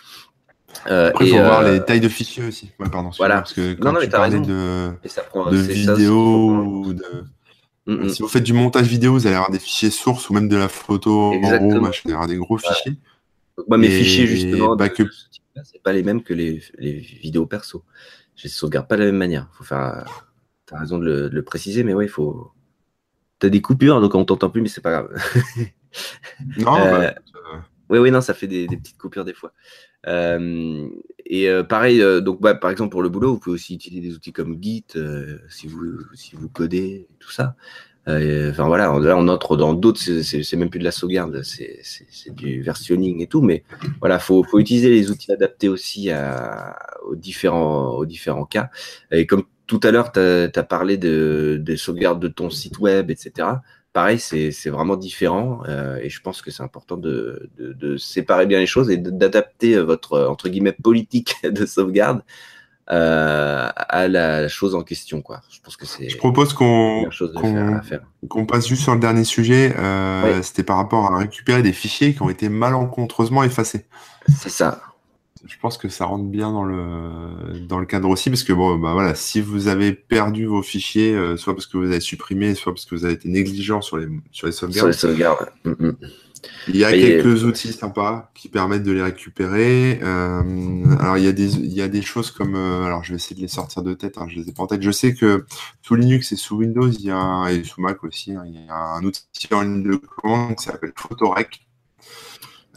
[0.88, 2.70] Euh, Après, il faut voir les tailles de fichiers aussi.
[2.78, 3.10] pardon.
[3.18, 3.36] Voilà.
[3.36, 4.90] Parce que quand tu parlais de,
[5.50, 7.24] de vidéo de...
[7.86, 8.08] Mm, mm.
[8.08, 10.56] Si vous faites du montage vidéo, vous allez avoir des fichiers sources ou même de
[10.56, 11.76] la photo Exactement.
[11.76, 12.96] en machin, avoir des gros fichiers.
[13.68, 15.04] Moi, mes fichiers, justement, bah, que...
[15.62, 17.84] c'est pas les mêmes que les, les vidéos perso.
[18.36, 19.48] Je les sauvegarde pas de la même manière.
[19.52, 20.26] Faut faire.
[20.66, 22.52] T'as raison de le, de le, préciser, mais ouais, il faut.
[23.38, 25.14] T'as des coupures, donc on t'entend plus, mais c'est pas grave.
[26.58, 26.76] non.
[26.76, 27.10] euh...
[27.10, 27.14] Bah,
[27.88, 29.52] oui, oui, non, ça fait des, des petites coupures des fois.
[30.06, 30.88] Euh,
[31.24, 34.08] et euh, pareil, euh, donc bah, par exemple pour le boulot, vous pouvez aussi utiliser
[34.08, 34.84] des outils comme Git
[35.48, 37.56] si vous si vous codez tout ça.
[38.06, 42.62] Enfin voilà, là on entre dans d'autres, c'est même plus de la sauvegarde, c'est du
[42.62, 43.64] versionning et tout, mais
[44.00, 48.70] voilà, faut faut utiliser les outils adaptés aussi à, aux différents aux différents cas.
[49.10, 53.10] Et comme tout à l'heure, tu as, parlé de, de sauvegarde de ton site web,
[53.10, 53.48] etc
[53.96, 57.48] pareil, c'est vraiment différent euh, et je pense que c'est important de,
[57.96, 62.20] séparer bien les choses et d'adapter euh, votre euh, entre guillemets politique de sauvegarde
[62.86, 65.22] à la chose en question.
[65.22, 65.40] Quoi.
[65.50, 66.08] Je pense que c'est.
[66.08, 67.06] Je propose qu'on
[68.46, 69.74] passe juste sur le dernier sujet.
[70.42, 73.86] C'était par rapport à récupérer des fichiers qui ont été malencontreusement effacés.
[74.28, 74.80] C'est ça
[75.46, 78.76] je pense que ça rentre bien dans le, dans le cadre aussi, parce que bon,
[78.76, 82.54] bah voilà, si vous avez perdu vos fichiers, euh, soit parce que vous avez supprimé,
[82.54, 84.92] soit parce que vous avez été négligent sur les, sur les sauvegardes.
[84.92, 85.48] Sur les sauvegardes.
[85.64, 85.96] Mm, mm.
[86.68, 89.98] Il y a quelques outils sympas qui permettent de les récupérer.
[90.02, 93.10] Euh, alors il y a des il y a des choses comme euh, alors je
[93.10, 94.18] vais essayer de les sortir de tête.
[94.18, 94.82] Hein, je les ai pas en tête.
[94.82, 95.44] Je sais que
[95.82, 98.68] sous Linux et sous Windows il y a et sous Mac aussi hein, il y
[98.68, 101.66] a un outil en ligne de commande qui s'appelle Photorec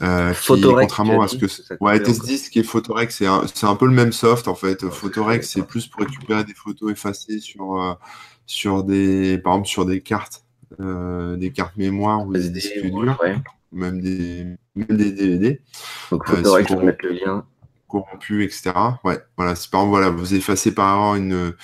[0.02, 1.46] euh, contrairement à ce que
[1.80, 4.88] ouais, Test qui est Photorec, c'est un, un, peu le même soft en fait.
[4.88, 7.92] Photorec, c'est plus pour récupérer des photos effacées sur, euh,
[8.46, 10.44] sur des, par exemple, sur des cartes
[11.36, 13.20] des cartes mémoire ou des disques durs,
[13.72, 15.60] même, des, des DVD.
[16.10, 17.44] Donc, il faudrait que je mette le lien
[17.90, 18.72] corrompu, etc.
[19.04, 21.54] Ouais, voilà, si par exemple, voilà, vous effacez par exemple une,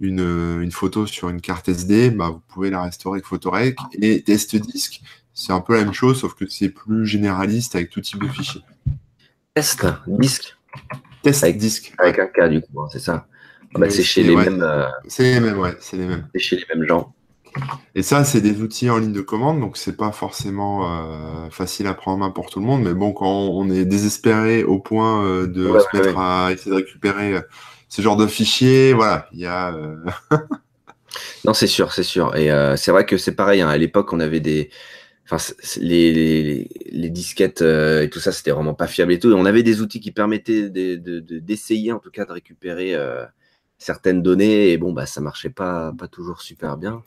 [0.00, 3.76] une, une, photo sur une carte SD, bah, vous pouvez la restaurer avec Photorec.
[4.00, 5.00] Et test disque,
[5.34, 8.28] c'est un peu la même chose, sauf que c'est plus généraliste avec tout type de
[8.28, 8.62] fichiers.
[9.54, 10.56] Test disque
[11.22, 11.94] Test avec, disque.
[11.98, 13.26] Avec un cas, du coup, hein, c'est ça.
[13.74, 14.62] Ah bah, c'est chez les mêmes.
[14.62, 16.28] Euh, c'est les mêmes, ouais, c'est les mêmes.
[16.34, 17.14] C'est chez les mêmes gens.
[17.94, 21.86] Et ça, c'est des outils en ligne de commande, donc c'est pas forcément euh, facile
[21.86, 22.82] à prendre en main pour tout le monde.
[22.82, 26.76] Mais bon, quand on est désespéré au point euh, de se mettre à essayer de
[26.76, 27.34] récupérer
[27.88, 29.74] ce genre de fichiers, voilà, il y a.
[31.44, 32.34] non, c'est sûr, c'est sûr.
[32.36, 33.60] Et c'est vrai que c'est pareil.
[33.60, 34.70] Hein, à l'époque, on avait des
[35.30, 39.32] Enfin, les, les, disquettes euh, et tout ça, c'était vraiment pas fiable et tout.
[39.32, 43.24] on avait des outils qui permettaient d'essayer, de, en tout cas, de récupérer euh,
[43.82, 44.70] certaines données.
[44.70, 47.02] Et bon, bah, ça marchait pas, pas toujours super bien.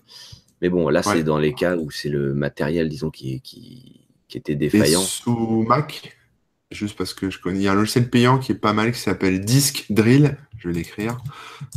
[0.62, 4.38] Mais bon, là, c'est dans les cas où c'est le matériel, disons, qui, qui, qui
[4.38, 5.02] était défaillant.
[5.02, 6.18] Et sous Mac,
[6.72, 8.92] juste parce que je connais, il y a un logiciel payant qui est pas mal
[8.92, 10.38] qui s'appelle Disk Drill.
[10.58, 11.18] Je vais l'écrire.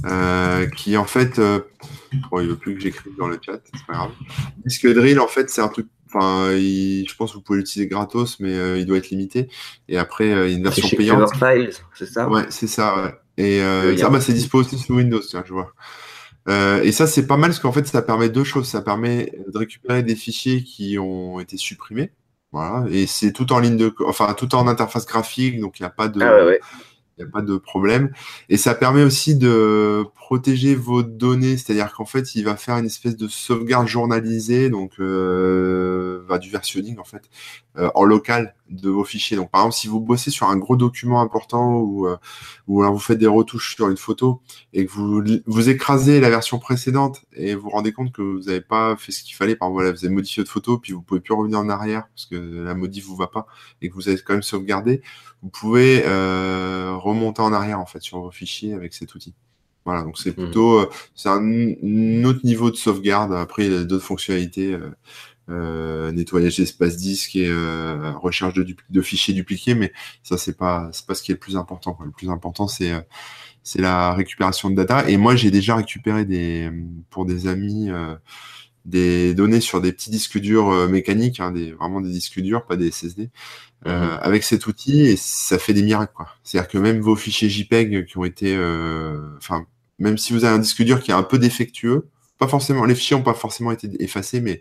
[0.07, 3.95] Euh, qui en fait, bon, il veut plus que j'écrive dans le chat, c'est pas
[3.95, 4.13] grave.
[4.65, 8.41] Disk Drill, en fait, c'est un truc Enfin, je pense que vous pouvez l'utiliser gratos,
[8.41, 9.49] mais euh, il doit être limité.
[9.89, 11.31] Et après, euh, il y a une version payante.
[11.95, 12.29] c'est ça?
[12.29, 13.03] Ouais, c'est ça.
[13.03, 13.15] Ouais.
[13.39, 15.73] Et euh, ça, bah, c'est dispo aussi sur Windows, tiens, je vois.
[16.83, 18.67] et ça, c'est pas mal parce qu'en fait, ça permet deux choses.
[18.67, 22.13] Ça permet de récupérer des fichiers qui ont été supprimés.
[22.53, 22.85] Voilà.
[22.91, 25.91] Et c'est tout en ligne de, enfin, tout en interface graphique, donc il n'y a
[25.91, 26.21] pas de.
[26.21, 26.61] Ah ouais,
[27.19, 28.13] il n'y a pas de problème.
[28.49, 32.85] Et ça permet aussi de protéger vos données, c'est-à-dire qu'en fait, il va faire une
[32.85, 37.31] espèce de sauvegarde journalisée, donc euh, du versionning en fait,
[37.79, 39.39] euh, en local de vos fichiers.
[39.39, 42.19] Donc par exemple, si vous bossez sur un gros document important ou, euh,
[42.69, 44.43] alors vous faites des retouches sur une photo
[44.75, 48.61] et que vous, écrasez la version précédente et vous vous rendez compte que vous n'avez
[48.61, 51.21] pas fait ce qu'il fallait, par exemple, vous avez modifié votre photo, puis vous pouvez
[51.21, 53.47] plus revenir en arrière parce que la modif vous va pas
[53.81, 55.01] et que vous avez quand même sauvegardé,
[55.41, 59.35] vous pouvez remonter en arrière en fait sur vos fichiers avec cet outil.
[59.89, 60.45] Voilà, donc c'est mmh.
[60.45, 63.33] plutôt euh, c'est un, autre niveau de sauvegarde.
[63.33, 64.91] Après, il y a d'autres fonctionnalités, euh,
[65.49, 70.91] euh nettoyage d'espace disque et euh, recherche de, de, fichiers dupliqués, mais ça c'est pas
[70.93, 71.95] c'est pas ce qui est le plus important.
[71.95, 72.05] Quoi.
[72.05, 72.93] Le plus important c'est
[73.63, 75.09] c'est la récupération de data.
[75.09, 76.71] Et moi j'ai déjà récupéré des
[77.09, 77.89] pour des amis
[78.85, 82.77] des données sur des petits disques durs mécaniques, hein, des, vraiment des disques durs, pas
[82.77, 83.31] des SSD.
[83.87, 84.19] Euh, mhm.
[84.23, 86.29] avec cet outil et ça fait des miracles quoi.
[86.43, 89.67] C'est-à-dire que même vos fichiers JPEG qui ont été, euh, enfin,
[89.99, 92.95] même si vous avez un disque dur qui est un peu défectueux, pas forcément, les
[92.95, 94.61] fichiers n'ont pas forcément été effacés, mais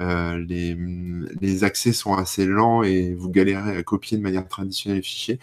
[0.00, 0.76] euh, les,
[1.40, 5.38] les, accès sont assez lents et vous galérez à copier de manière traditionnelle les fichiers.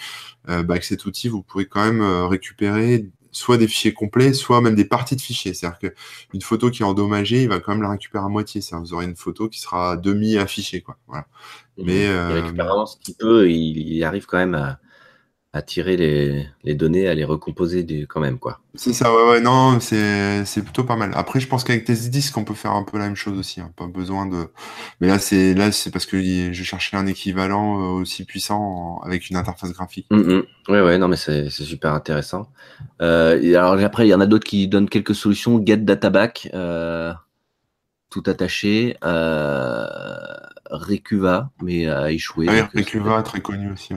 [0.49, 4.61] Euh, bah, avec cet outil, vous pouvez quand même récupérer soit des fichiers complets, soit
[4.61, 5.53] même des parties de fichiers.
[5.53, 8.61] C'est-à-dire qu'une photo qui est endommagée, il va quand même la récupérer à moitié.
[8.61, 10.97] Ça, vous aurez une photo qui sera demi affichée, quoi.
[11.07, 11.25] Voilà.
[11.77, 14.79] Mais il euh, récupère vraiment ce qu'il peut, il, arrive quand même à,
[15.53, 18.61] à tirer les, les, données, à les recomposer du, quand même, quoi.
[18.73, 21.11] C'est ça, ouais, ouais, non, c'est plutôt pas mal.
[21.13, 23.59] Après, je pense qu'avec tes disques, on peut faire un peu la même chose aussi.
[23.59, 23.69] Hein.
[23.75, 24.47] Pas besoin de.
[25.01, 29.29] Mais là, c'est là, c'est parce que je cherchais un équivalent euh, aussi puissant avec
[29.29, 30.07] une interface graphique.
[30.09, 30.43] Oui, mm, mm.
[30.69, 32.47] Ouais, ouais, non, mais c'est super intéressant.
[33.01, 35.61] Euh, et alors après, il y en a d'autres qui donnent quelques solutions.
[35.65, 37.11] Get Databack, euh,
[38.09, 38.95] tout attaché.
[39.03, 39.85] Euh,
[40.71, 42.45] Recuva, mais a échoué.
[42.49, 43.93] Ah, Recuva, très connu aussi.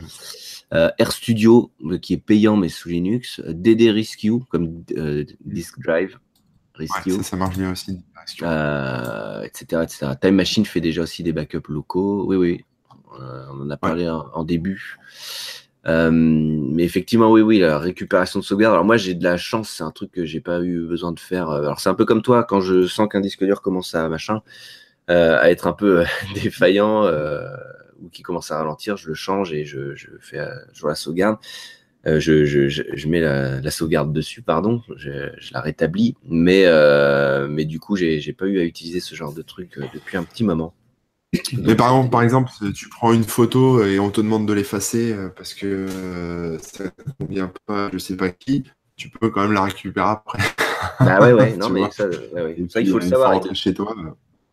[0.72, 3.40] Euh, RStudio, euh, qui est payant mais sous Linux.
[3.46, 4.82] DD Rescue, comme
[5.44, 6.18] Disk Drive.
[6.74, 7.12] Rescue.
[7.12, 8.00] ça, ça, marche bien aussi.
[8.22, 10.06] etc., etc.
[10.20, 12.24] Time Machine fait déjà aussi des backups locaux.
[12.26, 12.64] Oui, oui.
[13.12, 14.96] on en a parlé en, début.
[15.86, 18.72] mais effectivement, oui, oui, la récupération de sauvegarde.
[18.74, 21.20] Alors moi, j'ai de la chance, c'est un truc que j'ai pas eu besoin de
[21.20, 21.50] faire.
[21.50, 24.42] Alors c'est un peu comme toi, quand je sens qu'un disque dur commence à machin,
[25.10, 26.04] euh, à être un peu euh,
[26.42, 27.46] défaillant euh,
[28.02, 31.38] ou qui commence à ralentir, je le change et je, je fais je la sauvegarde.
[32.06, 36.64] Euh, je, je, je, mets la, la, sauvegarde dessus, pardon, je, je la rétablis, mais,
[36.66, 40.22] euh, mais du coup, j'ai pas eu à utiliser ce genre de truc depuis un
[40.22, 40.74] petit moment.
[41.56, 45.16] Mais par exemple, par exemple, tu prends une photo et on te demande de l'effacer
[45.34, 48.64] parce que ça ne convient pas, je sais pas qui,
[48.96, 50.38] tu peux quand même la récupérer après.
[51.00, 52.66] Bah ouais, ouais, non, mais ça, ouais, ouais.
[52.68, 53.42] ça, il faut le savoir.
[53.54, 53.94] Chez toi.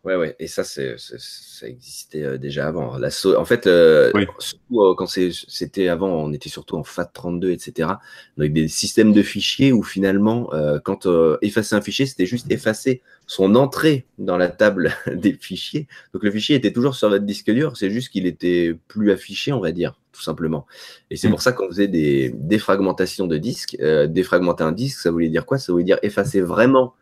[0.04, 2.98] Ouais, ouais, et ça, c'est, ça existait euh, déjà avant.
[2.98, 7.88] La en fait, euh, surtout, euh, quand c'était avant, on était surtout en FAT32, etc.
[8.36, 10.50] Avec des systèmes de fichiers où finalement,
[10.84, 11.06] quand
[11.40, 15.86] effacer un fichier, c'était juste effacer son entrée dans la table des fichiers.
[16.12, 19.52] Donc le fichier était toujours sur votre disque dur, c'est juste qu'il était plus affiché,
[19.52, 20.66] on va dire, tout simplement.
[21.10, 21.30] Et c'est mm.
[21.30, 23.76] pour ça qu'on faisait des défragmentations de disques.
[24.08, 25.58] défragmenter un disque, ça voulait dire quoi?
[25.58, 26.94] Ça voulait dire effacer vraiment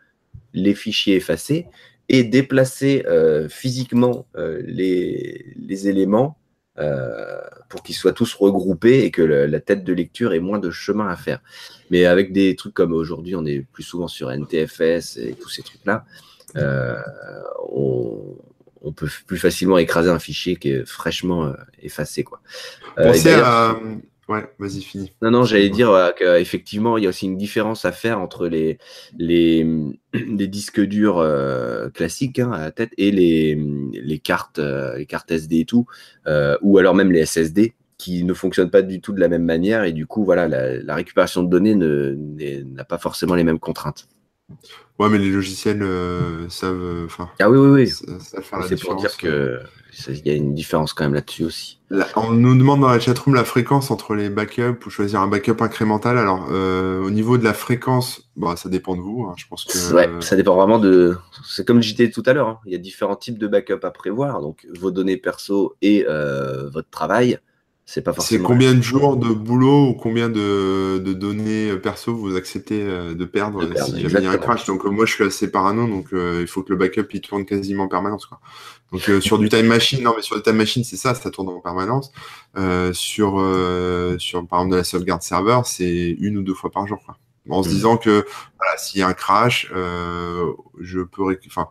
[0.53, 1.67] les fichiers effacés
[2.13, 3.05] et déplacer
[3.49, 6.39] physiquement les, les, éléments
[7.69, 11.09] pour qu'ils soient tous regroupés et que la tête de lecture ait moins de chemin
[11.09, 11.41] à faire.
[11.91, 15.63] Mais avec des trucs comme aujourd'hui, on est plus souvent sur NTFS et tous ces
[15.63, 16.05] trucs-là,
[17.73, 18.37] on,
[18.83, 21.53] on peut plus facilement écraser un fichier qui est fraîchement euh,
[21.83, 22.25] effacé.
[22.25, 22.41] Quoi.
[22.99, 23.79] Euh, Pensez à...
[24.31, 25.13] Ouais, vas-y, fini.
[25.23, 28.47] Non, non, j'allais dire euh, qu'effectivement, il y a aussi une différence à faire entre
[28.47, 28.79] les,
[29.19, 29.67] les,
[30.15, 31.27] les disques durs
[31.93, 33.59] classiques hein, à la tête et les,
[33.93, 35.87] les, cartes, les cartes SD et tout,
[36.63, 39.83] ou alors même les SSD qui ne fonctionnent pas du tout de la même manière
[39.83, 44.07] et du coup, voilà, la, récupération de données n'a pas forcément les mêmes contraintes.
[45.01, 46.83] Ouais, mais les logiciels euh, savent.
[46.83, 47.07] Euh,
[47.39, 47.93] ah oui, oui, oui.
[48.63, 49.61] C'est pour dire que
[50.09, 51.81] il y a une différence quand même là-dessus aussi.
[52.17, 55.57] on nous demande dans la chatroom la fréquence entre les backups ou choisir un backup
[55.61, 56.19] incrémental.
[56.19, 59.25] Alors, euh, au niveau de la fréquence, bah, ça dépend de vous.
[59.25, 59.35] Hein.
[59.37, 59.95] Je pense que.
[59.95, 61.17] Ouais, ça dépend vraiment de.
[61.47, 62.49] C'est comme disais tout à l'heure.
[62.49, 62.59] Hein.
[62.67, 64.43] Il y a différents types de backups à prévoir.
[64.43, 67.39] Donc, vos données perso et votre travail.
[67.93, 68.45] C'est pas forcément.
[68.45, 73.25] C'est combien de jours de boulot ou combien de, données perso vous acceptez euh, de
[73.25, 74.65] perdre, si jamais il y a un crash?
[74.67, 77.21] Donc euh, moi je suis assez parano, donc euh, il faut que le backup il
[77.21, 78.27] tourne quasiment en permanence.
[78.27, 78.39] Quoi.
[78.93, 81.49] Donc sur du time machine, non mais sur le time machine c'est ça, ça tourne
[81.49, 82.13] en permanence.
[82.93, 83.45] sur
[84.21, 87.01] sur par exemple de la sauvegarde serveur, c'est une ou deux fois par jour.
[87.05, 87.19] Quoi.
[87.49, 87.73] En se mmh.
[87.73, 88.25] disant que
[88.57, 91.67] voilà, s'il y a un crash, je peux enfin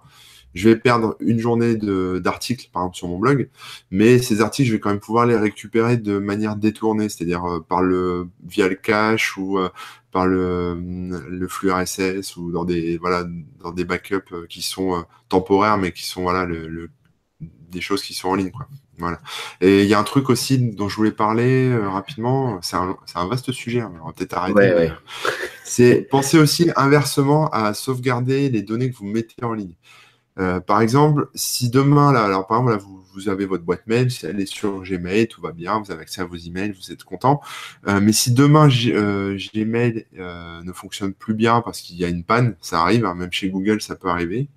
[0.53, 3.49] je vais perdre une journée d'articles, par exemple, sur mon blog,
[3.91, 7.59] mais ces articles, je vais quand même pouvoir les récupérer de manière détournée, c'est-à-dire euh,
[7.59, 9.69] par le via le cache ou euh,
[10.11, 10.75] par le,
[11.29, 13.25] le, flux RSS ou dans des voilà
[13.59, 16.89] dans des backups euh, qui sont temporaires, mais qui sont voilà le,
[17.39, 18.67] des choses qui sont en ligne, quoi.
[18.97, 19.21] Voilà.
[19.61, 22.59] Et il y a un truc aussi dont je voulais parler rapidement.
[22.61, 23.79] C'est un, un, vaste sujet.
[23.79, 24.59] Hein, on va peut-être arrêter.
[24.59, 24.91] Ouais,
[25.63, 29.75] C'est penser aussi inversement à sauvegarder les données que vous mettez en ligne.
[30.37, 34.25] Euh, par exemple, si demain, là, alors par exemple, vous, avez votre boîte mail, si
[34.25, 37.03] elle est sur Gmail, tout va bien, vous avez accès à vos emails, vous êtes
[37.03, 37.41] content.
[37.87, 42.23] Euh, mais si demain euh, Gmail ne fonctionne plus bien parce qu'il y a une
[42.23, 44.47] panne, ça arrive, hein, même chez Google, ça peut arriver,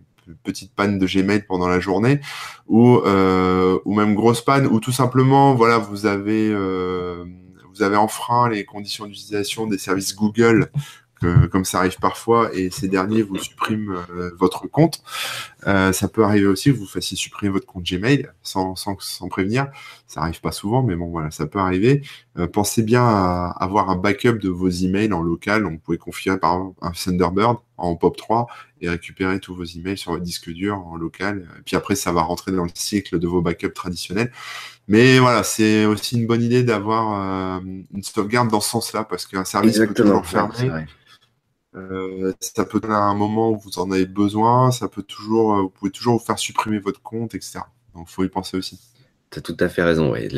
[0.44, 2.20] petite panne de Gmail pendant la journée,
[2.68, 6.54] ou ou même grosse panne, ou tout simplement, voilà, vous avez
[7.74, 10.70] vous avez enfreint les conditions d'utilisation des services Google
[11.50, 15.02] comme ça arrive parfois, et ces derniers vous suppriment euh, votre compte.
[15.66, 19.28] Euh, ça peut arriver aussi que vous fassiez supprimer votre compte Gmail sans, sans, sans
[19.28, 19.68] prévenir.
[20.06, 22.02] Ça arrive pas souvent, mais bon, voilà, ça peut arriver.
[22.38, 25.64] Euh, pensez bien à avoir un backup de vos emails en local.
[25.64, 28.46] Vous pouvez configurer par exemple un Thunderbird en POP3
[28.80, 31.48] et récupérer tous vos emails sur votre disque dur en local.
[31.58, 34.32] Et puis après, ça va rentrer dans le cycle de vos backups traditionnels.
[34.88, 39.44] Mais voilà, c'est aussi une bonne idée d'avoir une sauvegarde dans ce sens-là parce qu'un
[39.44, 40.86] service peut toujours fermer.
[41.74, 45.62] Euh, ça peut donner un moment où vous en avez besoin, ça peut toujours, euh,
[45.62, 47.60] vous pouvez toujours vous faire supprimer votre compte, etc.
[47.94, 48.78] Donc, il faut y penser aussi.
[49.30, 50.12] Tu as tout à fait raison.
[50.12, 50.28] Oui.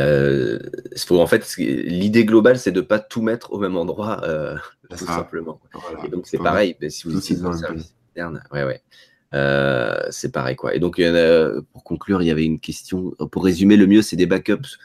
[0.96, 4.56] faut, en fait, l'idée globale, c'est de ne pas tout mettre au même endroit, euh,
[4.90, 5.60] tout simplement.
[6.04, 8.82] Et donc, c'est pareil, si vous utilisez un service externe, ouais, ouais.
[10.10, 10.54] c'est pareil.
[10.54, 10.76] Quoi.
[10.76, 11.00] Et donc,
[11.72, 13.10] pour conclure, il y avait une question.
[13.32, 14.78] Pour résumer, le mieux, c'est des backups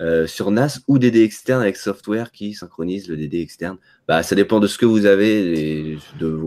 [0.00, 3.76] euh, sur NAS ou DD externe avec software qui synchronise le DD externe.
[4.08, 6.38] Bah, ça dépend de ce que vous avez et de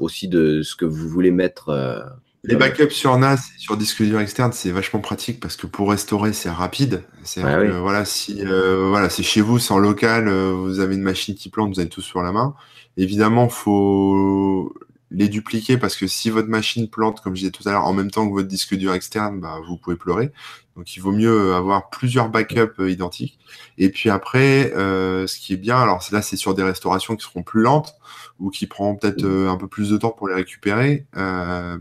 [0.00, 1.68] aussi de ce que vous voulez mettre.
[1.68, 2.00] Euh,
[2.42, 5.90] les backups sur NAS et sur disque dur externe, c'est vachement pratique parce que pour
[5.90, 7.02] restaurer, c'est rapide.
[7.22, 11.34] C'est voilà, si euh, voilà, c'est chez vous, c'est en local, vous avez une machine
[11.34, 12.54] qui plante, vous avez tout sur la main.
[12.96, 14.72] Évidemment, faut
[15.10, 17.92] les dupliquer parce que si votre machine plante, comme je disais tout à l'heure, en
[17.92, 20.32] même temps que votre disque dur externe, bah, vous pouvez pleurer.
[20.76, 23.38] Donc il vaut mieux avoir plusieurs backups euh, identiques.
[23.78, 27.24] Et puis après, euh, ce qui est bien, alors là c'est sur des restaurations qui
[27.24, 27.94] seront plus lentes
[28.38, 31.06] ou qui prendront peut-être euh, un peu plus de temps pour les récupérer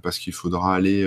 [0.01, 1.05] parce qu'il faudra aller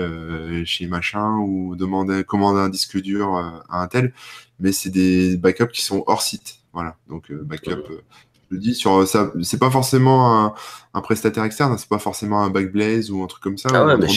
[0.65, 4.13] chez machin ou demander commander un disque dur à un tel.
[4.61, 6.57] Mais c'est des backups qui sont hors site.
[6.73, 7.85] Voilà, donc backup
[8.51, 10.55] je dis sur ça c'est pas forcément un,
[10.99, 14.09] un prestataire externe c'est pas forcément un Backblaze ou un truc comme ça ah ouais,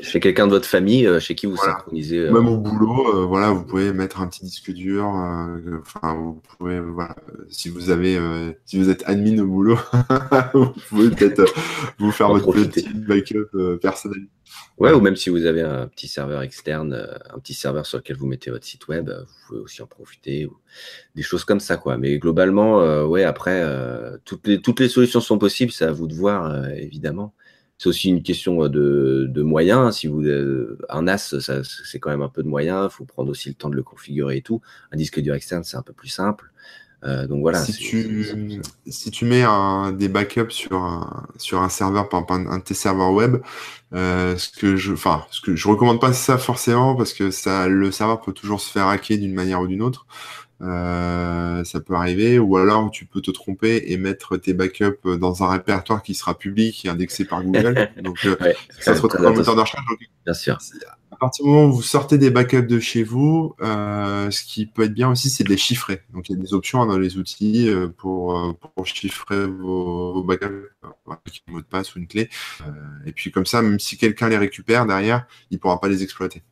[0.00, 3.24] chez, quelqu'un de votre famille euh, chez qui vous synchronisez euh, même au boulot euh,
[3.24, 7.16] voilà vous pouvez mettre un petit disque dur enfin vous pouvez voilà
[7.48, 8.18] si vous avez
[8.64, 9.78] si vous êtes admin au boulot
[10.54, 11.52] vous pouvez peut-être
[11.98, 14.26] vous faire votre petit backup personnel.
[14.78, 18.16] Ouais, ou même si vous avez un petit serveur externe, un petit serveur sur lequel
[18.16, 20.56] vous mettez votre site web, vous pouvez aussi en profiter, ou
[21.14, 21.96] des choses comme ça, quoi.
[21.96, 23.64] Mais globalement, ouais, après,
[24.24, 27.34] toutes, les, toutes les solutions sont possibles, c'est à vous de voir, évidemment.
[27.76, 29.96] C'est aussi une question de, de moyens.
[29.96, 30.22] Si vous
[30.88, 32.88] un NAS, c'est quand même un peu de moyens.
[32.90, 34.60] Il faut prendre aussi le temps de le configurer et tout.
[34.92, 36.52] Un disque dur externe, c'est un peu plus simple.
[37.02, 37.64] donc voilà.
[37.64, 42.48] Si tu, si tu mets un, des backups sur un, sur un serveur, par exemple
[42.48, 43.38] un, de tes serveurs web,
[43.92, 47.90] ce que je, enfin, ce que je recommande pas ça forcément parce que ça, le
[47.90, 50.06] serveur peut toujours se faire hacker d'une manière ou d'une autre.
[50.64, 55.42] Euh, ça peut arriver, ou alors tu peux te tromper et mettre tes backups dans
[55.42, 57.90] un répertoire qui sera public et indexé par Google.
[58.02, 58.36] donc, euh,
[58.80, 59.84] ça se retrouve dans le moteur de recherche.
[60.24, 60.58] Bien sûr.
[61.10, 64.66] À partir du moment où vous sortez des backups de chez vous, euh, ce qui
[64.66, 66.02] peut être bien aussi, c'est de les chiffrer.
[66.12, 70.46] Donc, il y a des options hein, dans les outils pour, pour chiffrer vos, backups,
[71.06, 72.28] avec un mot de passe ou une clé.
[73.06, 76.02] et puis, comme ça, même si quelqu'un les récupère derrière, il ne pourra pas les
[76.02, 76.42] exploiter.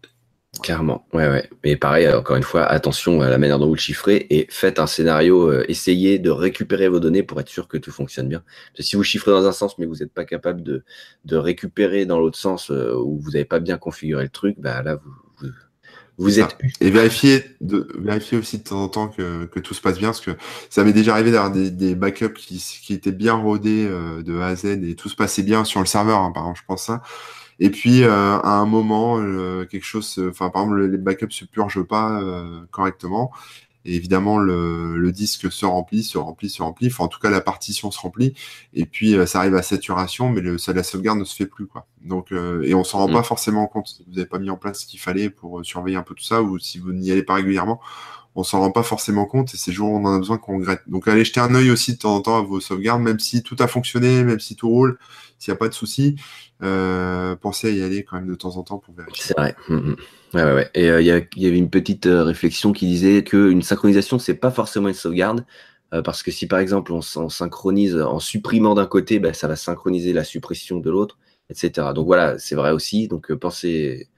[0.63, 1.51] Clairement, ouais, ouais.
[1.65, 4.79] Mais pareil, encore une fois, attention à la manière dont vous le chiffrez et faites
[4.79, 8.43] un scénario, euh, essayez de récupérer vos données pour être sûr que tout fonctionne bien.
[8.69, 10.85] Parce que si vous chiffrez dans un sens mais vous n'êtes pas capable de,
[11.25, 14.83] de récupérer dans l'autre sens euh, où vous n'avez pas bien configuré le truc, bah
[14.83, 15.49] là, vous,
[16.19, 16.57] vous, êtes.
[16.81, 20.09] Et vérifiez, de, vérifiez aussi de temps en temps que, que tout se passe bien,
[20.09, 20.33] parce que
[20.71, 24.39] ça m'est déjà arrivé d'avoir des, des, backups qui, qui étaient bien rodés euh, de
[24.39, 26.67] A à Z et tout se passait bien sur le serveur, hein, par exemple, je
[26.67, 27.03] pense ça.
[27.63, 31.45] Et puis, euh, à un moment, euh, quelque chose, enfin, par exemple, les backups se
[31.45, 33.31] purgent pas euh, correctement.
[33.85, 36.89] Et évidemment, le, disque se remplit, se remplit, se remplit.
[36.89, 38.35] Enfin, en tout cas, la partition se remplit.
[38.75, 41.69] Et puis, ça arrive à saturation, mais le, ça, la sauvegarde ne se fait plus,
[41.69, 41.87] quoi.
[42.05, 43.13] Donc, et on s'en rend mm.
[43.13, 43.87] pas forcément compte.
[43.87, 46.25] Si vous n'avez pas mis en place ce qu'il fallait pour surveiller un peu tout
[46.25, 47.81] ça, ou si vous n'y allez pas régulièrement,
[48.35, 49.55] on s'en rend pas forcément compte.
[49.55, 50.83] Et c'est jours où on en a besoin qu'on regrette.
[50.87, 53.43] Donc, allez jeter un œil aussi de temps en temps à vos sauvegardes, même si
[53.43, 54.99] tout a fonctionné, même si tout roule,
[55.39, 56.17] s'il n'y a pas de souci.
[56.63, 59.25] Euh, pensez à y aller quand même de temps en temps pour vérifier.
[59.27, 59.57] C'est vrai.
[59.69, 59.97] Mm, mm.
[60.35, 60.71] Ouais, ouais, ouais.
[60.75, 64.51] Et euh, il y, avait une petite euh, réflexion qui disait qu'une synchronisation, c'est pas
[64.51, 65.45] forcément une sauvegarde.
[66.05, 70.13] parce que si par exemple on, synchronise en supprimant d'un côté, ben, ça va synchroniser
[70.13, 71.19] la suppression de l'autre,
[71.51, 71.89] etc.
[71.95, 73.09] Donc voilà, c'est vrai aussi.
[73.09, 74.09] Donc pensez.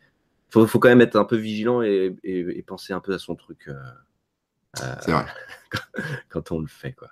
[0.51, 3.35] Faut, faut quand même être un peu vigilant et, et, penser un peu à son
[3.35, 3.69] truc.
[5.01, 5.27] C'est vrai.
[6.29, 7.09] quand on le fait, quoi.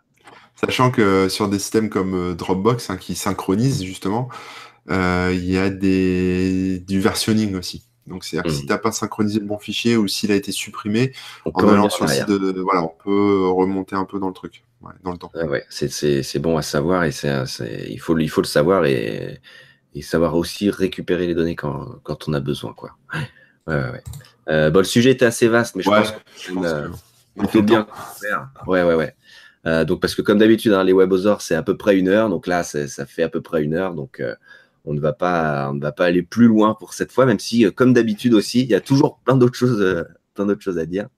[0.54, 4.28] Sachant que sur des systèmes comme Dropbox, hein, qui synchronisent justement,
[4.90, 7.84] euh, il y a des, du versionning aussi.
[8.06, 8.66] Donc, c'est-à-dire que si hmm.
[8.66, 11.12] tu n'as pas synchronisé le bon fichier ou s'il a été supprimé,
[11.44, 14.34] on en allant sur le site de, voilà, on peut remonter un peu dans le
[14.34, 14.64] truc,
[15.04, 15.30] dans le temps.
[15.34, 19.40] ouais, c'est bon à savoir et c'est il, faut, il faut le savoir et,
[19.94, 22.72] et, savoir aussi récupérer les données quand, quand on a besoin.
[22.72, 22.96] Quoi.
[23.68, 24.02] Ouais,
[24.48, 26.12] euh, bon, le sujet était assez vaste, mais je pense
[26.48, 26.90] qu'on
[27.38, 27.86] euh, fait bien.
[28.66, 29.14] Ouais, ouais, ouais.
[29.66, 32.28] Euh, donc, parce que comme d'habitude, hein, les webosaures, c'est à peu près une heure.
[32.28, 33.94] Donc là, ça fait à peu près une heure.
[33.94, 34.34] Donc, euh,
[34.84, 37.38] on ne va pas, on ne va pas aller plus loin pour cette fois, même
[37.38, 40.04] si, euh, comme d'habitude aussi, il y a toujours plein d'autres choses, euh,
[40.34, 41.08] plein d'autres choses à dire.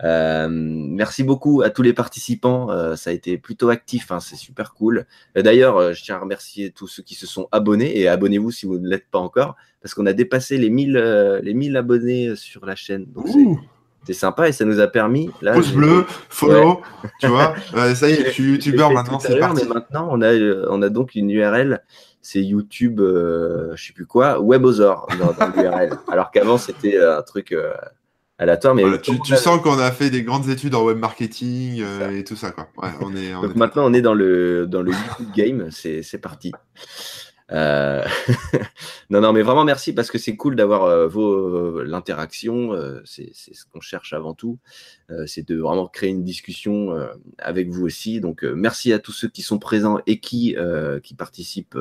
[0.00, 2.68] Merci beaucoup à tous les participants.
[2.94, 5.06] ça a été plutôt actif, hein, c'est super cool.
[5.34, 8.78] D'ailleurs, je tiens à remercier tous ceux qui se sont abonnés et abonnez-vous si vous
[8.78, 12.76] ne l'êtes pas encore, parce qu'on a dépassé les 1000, les 1000 abonnés sur la
[12.76, 13.06] chaîne.
[13.06, 13.26] Donc
[14.08, 15.28] c'est sympa et ça nous a permis.
[15.42, 16.80] Là, Pouce bleu, follow,
[17.20, 17.54] tu vois.
[17.94, 19.66] ça y est, je suis youtubeur maintenant, c'est parti.
[19.66, 20.32] Mais maintenant, on a,
[20.70, 21.82] on a donc une URL
[22.22, 25.98] c'est YouTube, euh, je sais plus quoi, WebOzor dans, dans l'URL.
[26.08, 27.72] Alors qu'avant, c'était euh, un truc euh,
[28.38, 28.74] aléatoire.
[28.74, 31.82] Mais tu, sens qu'on a fait des grandes études en web marketing
[32.12, 32.50] et tout ça.
[32.50, 32.68] Quoi.
[33.00, 35.68] on est, Donc maintenant, on est dans le, dans le YouTube game.
[35.70, 36.52] C'est parti.
[37.50, 38.04] Euh,
[39.10, 42.72] non, non, mais vraiment merci parce que c'est cool d'avoir euh, vos l'interaction.
[42.74, 44.58] Euh, c'est ce qu'on cherche avant tout.
[45.26, 46.94] c'est de vraiment créer une discussion
[47.38, 48.20] avec vous aussi.
[48.20, 50.56] Donc merci à tous ceux qui sont présents et qui
[51.02, 51.78] qui participent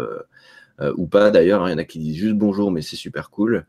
[0.95, 1.32] ou pas.
[1.32, 1.70] D'ailleurs, hein.
[1.70, 3.65] il y en a qui disent juste bonjour, mais c'est super cool.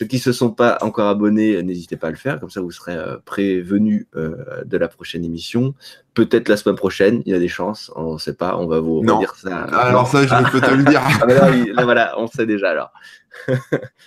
[0.00, 2.62] Ceux qui ne se sont pas encore abonnés, n'hésitez pas à le faire, comme ça
[2.62, 5.74] vous serez euh, prévenus euh, de la prochaine émission.
[6.14, 8.80] Peut-être la semaine prochaine, il y a des chances, on ne sait pas, on va
[8.80, 9.64] vous dire ça.
[9.64, 11.02] Alors ça, je peux te le dire.
[11.20, 12.94] ah, là, voilà, on sait déjà alors.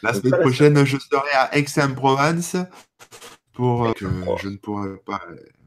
[0.01, 2.55] la semaine prochaine, je serai à Aix-en-Provence
[3.53, 4.05] pour euh, que
[4.41, 5.21] je ne pourrais pas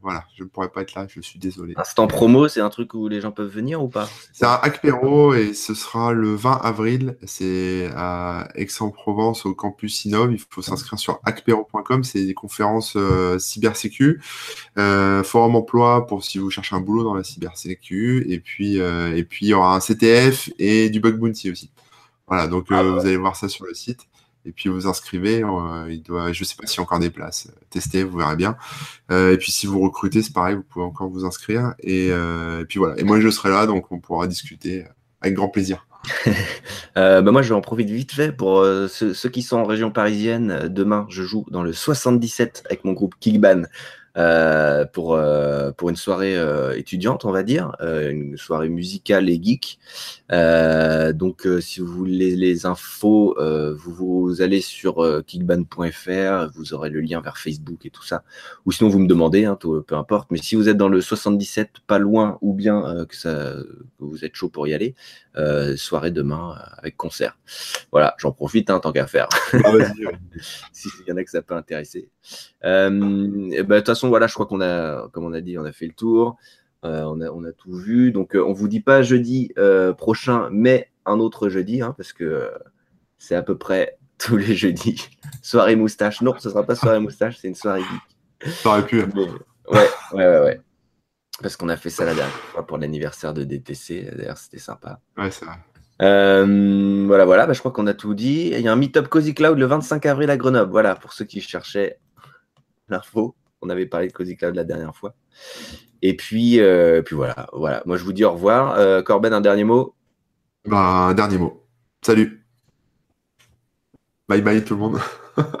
[0.07, 1.73] voilà, je ne pourrais pas être là, je suis désolé.
[1.75, 4.07] Instant promo, c'est un truc où les gens peuvent venir ou pas?
[4.31, 7.17] C'est un Hackpero et ce sera le 20 avril.
[7.23, 10.31] C'est à Aix-en-Provence au campus Innov.
[10.31, 12.05] Il faut s'inscrire sur hackpero.com.
[12.05, 14.21] C'est des conférences euh, cybersécu,
[14.77, 18.25] euh, forum emploi pour si vous cherchez un boulot dans la cybersécu.
[18.29, 21.69] Et puis, euh, et puis il y aura un CTF et du bug bounty aussi.
[22.27, 24.07] Voilà, donc ah, vous allez voir ça sur le site
[24.47, 25.43] et puis vous inscrivez.
[25.43, 27.51] Euh, il doit, je ne sais pas s'il y a encore des places.
[27.69, 28.55] Testez, vous verrez bien.
[29.11, 31.73] Euh, et puis si vous recrutez, c'est pareil, vous pouvez encore vous inscrire.
[31.81, 32.97] Et, euh, puis voilà.
[32.97, 34.85] Et moi, je serai là, donc on pourra discuter
[35.21, 35.85] avec grand plaisir.
[36.95, 40.69] bah moi, je vais en profiter vite fait pour ceux, qui sont en région parisienne.
[40.69, 43.63] Demain, je joue dans le 77 avec mon groupe Kickban
[44.17, 46.35] euh, pour, euh, pour une soirée
[46.77, 49.79] étudiante, on va dire, une soirée musicale et geek.
[50.29, 57.21] donc, si vous voulez les infos, vous, vous, allez sur kickban.fr, vous aurez le lien
[57.21, 58.23] vers Facebook et tout ça.
[58.65, 60.29] Ou sinon, vous me demandez, hein, peu importe.
[60.31, 63.33] Mais si vous êtes dans le 77, pas loin, ou bien que, ça,
[63.99, 64.95] que vous êtes chaud pour y aller,
[65.75, 67.37] soirée demain avec concert.
[67.91, 69.27] Voilà, j'en profite hein, tant qu'à faire.
[69.53, 69.71] Ah,
[70.71, 72.09] S'il y en a que ça peut intéresser.
[72.65, 75.65] Euh, ben, de toute façon, voilà, je crois qu'on a, comme on a dit, on
[75.65, 76.37] a fait le tour.
[76.85, 78.11] Euh, on, a, on, a, tout vu.
[78.11, 79.51] Donc, euh, on vous dit pas jeudi
[79.97, 82.51] prochain, mais un autre jeudi, hein, parce que
[83.17, 85.09] c'est à peu près tous les jeudis.
[85.41, 86.21] soirée moustache.
[86.21, 88.51] Non, ce sera pas soirée moustache, c'est une soirée geek.
[88.51, 89.01] Ça aurait pu.
[89.01, 89.07] ouais,
[89.71, 90.61] ouais, ouais, ouais.
[91.41, 94.11] Parce qu'on a fait ça la dernière fois pour l'anniversaire de DTC.
[94.15, 94.99] D'ailleurs, c'était sympa.
[95.17, 95.55] Ouais, c'est vrai.
[96.01, 98.51] Euh, voilà, voilà, bah, je crois qu'on a tout dit.
[98.53, 100.71] Il y a un Meetup Cozy Cloud le 25 avril à Grenoble.
[100.71, 101.99] Voilà, pour ceux qui cherchaient
[102.89, 103.35] l'info.
[103.61, 105.15] On avait parlé de Cozy Cloud la dernière fois.
[106.01, 107.81] Et puis, euh, voilà, voilà.
[107.85, 108.75] Moi, je vous dis au revoir.
[108.77, 109.95] Euh, Corben, un dernier mot?
[110.65, 111.63] Bah, Un dernier mot.
[112.01, 112.45] Salut.
[114.27, 114.99] Bye bye tout le monde.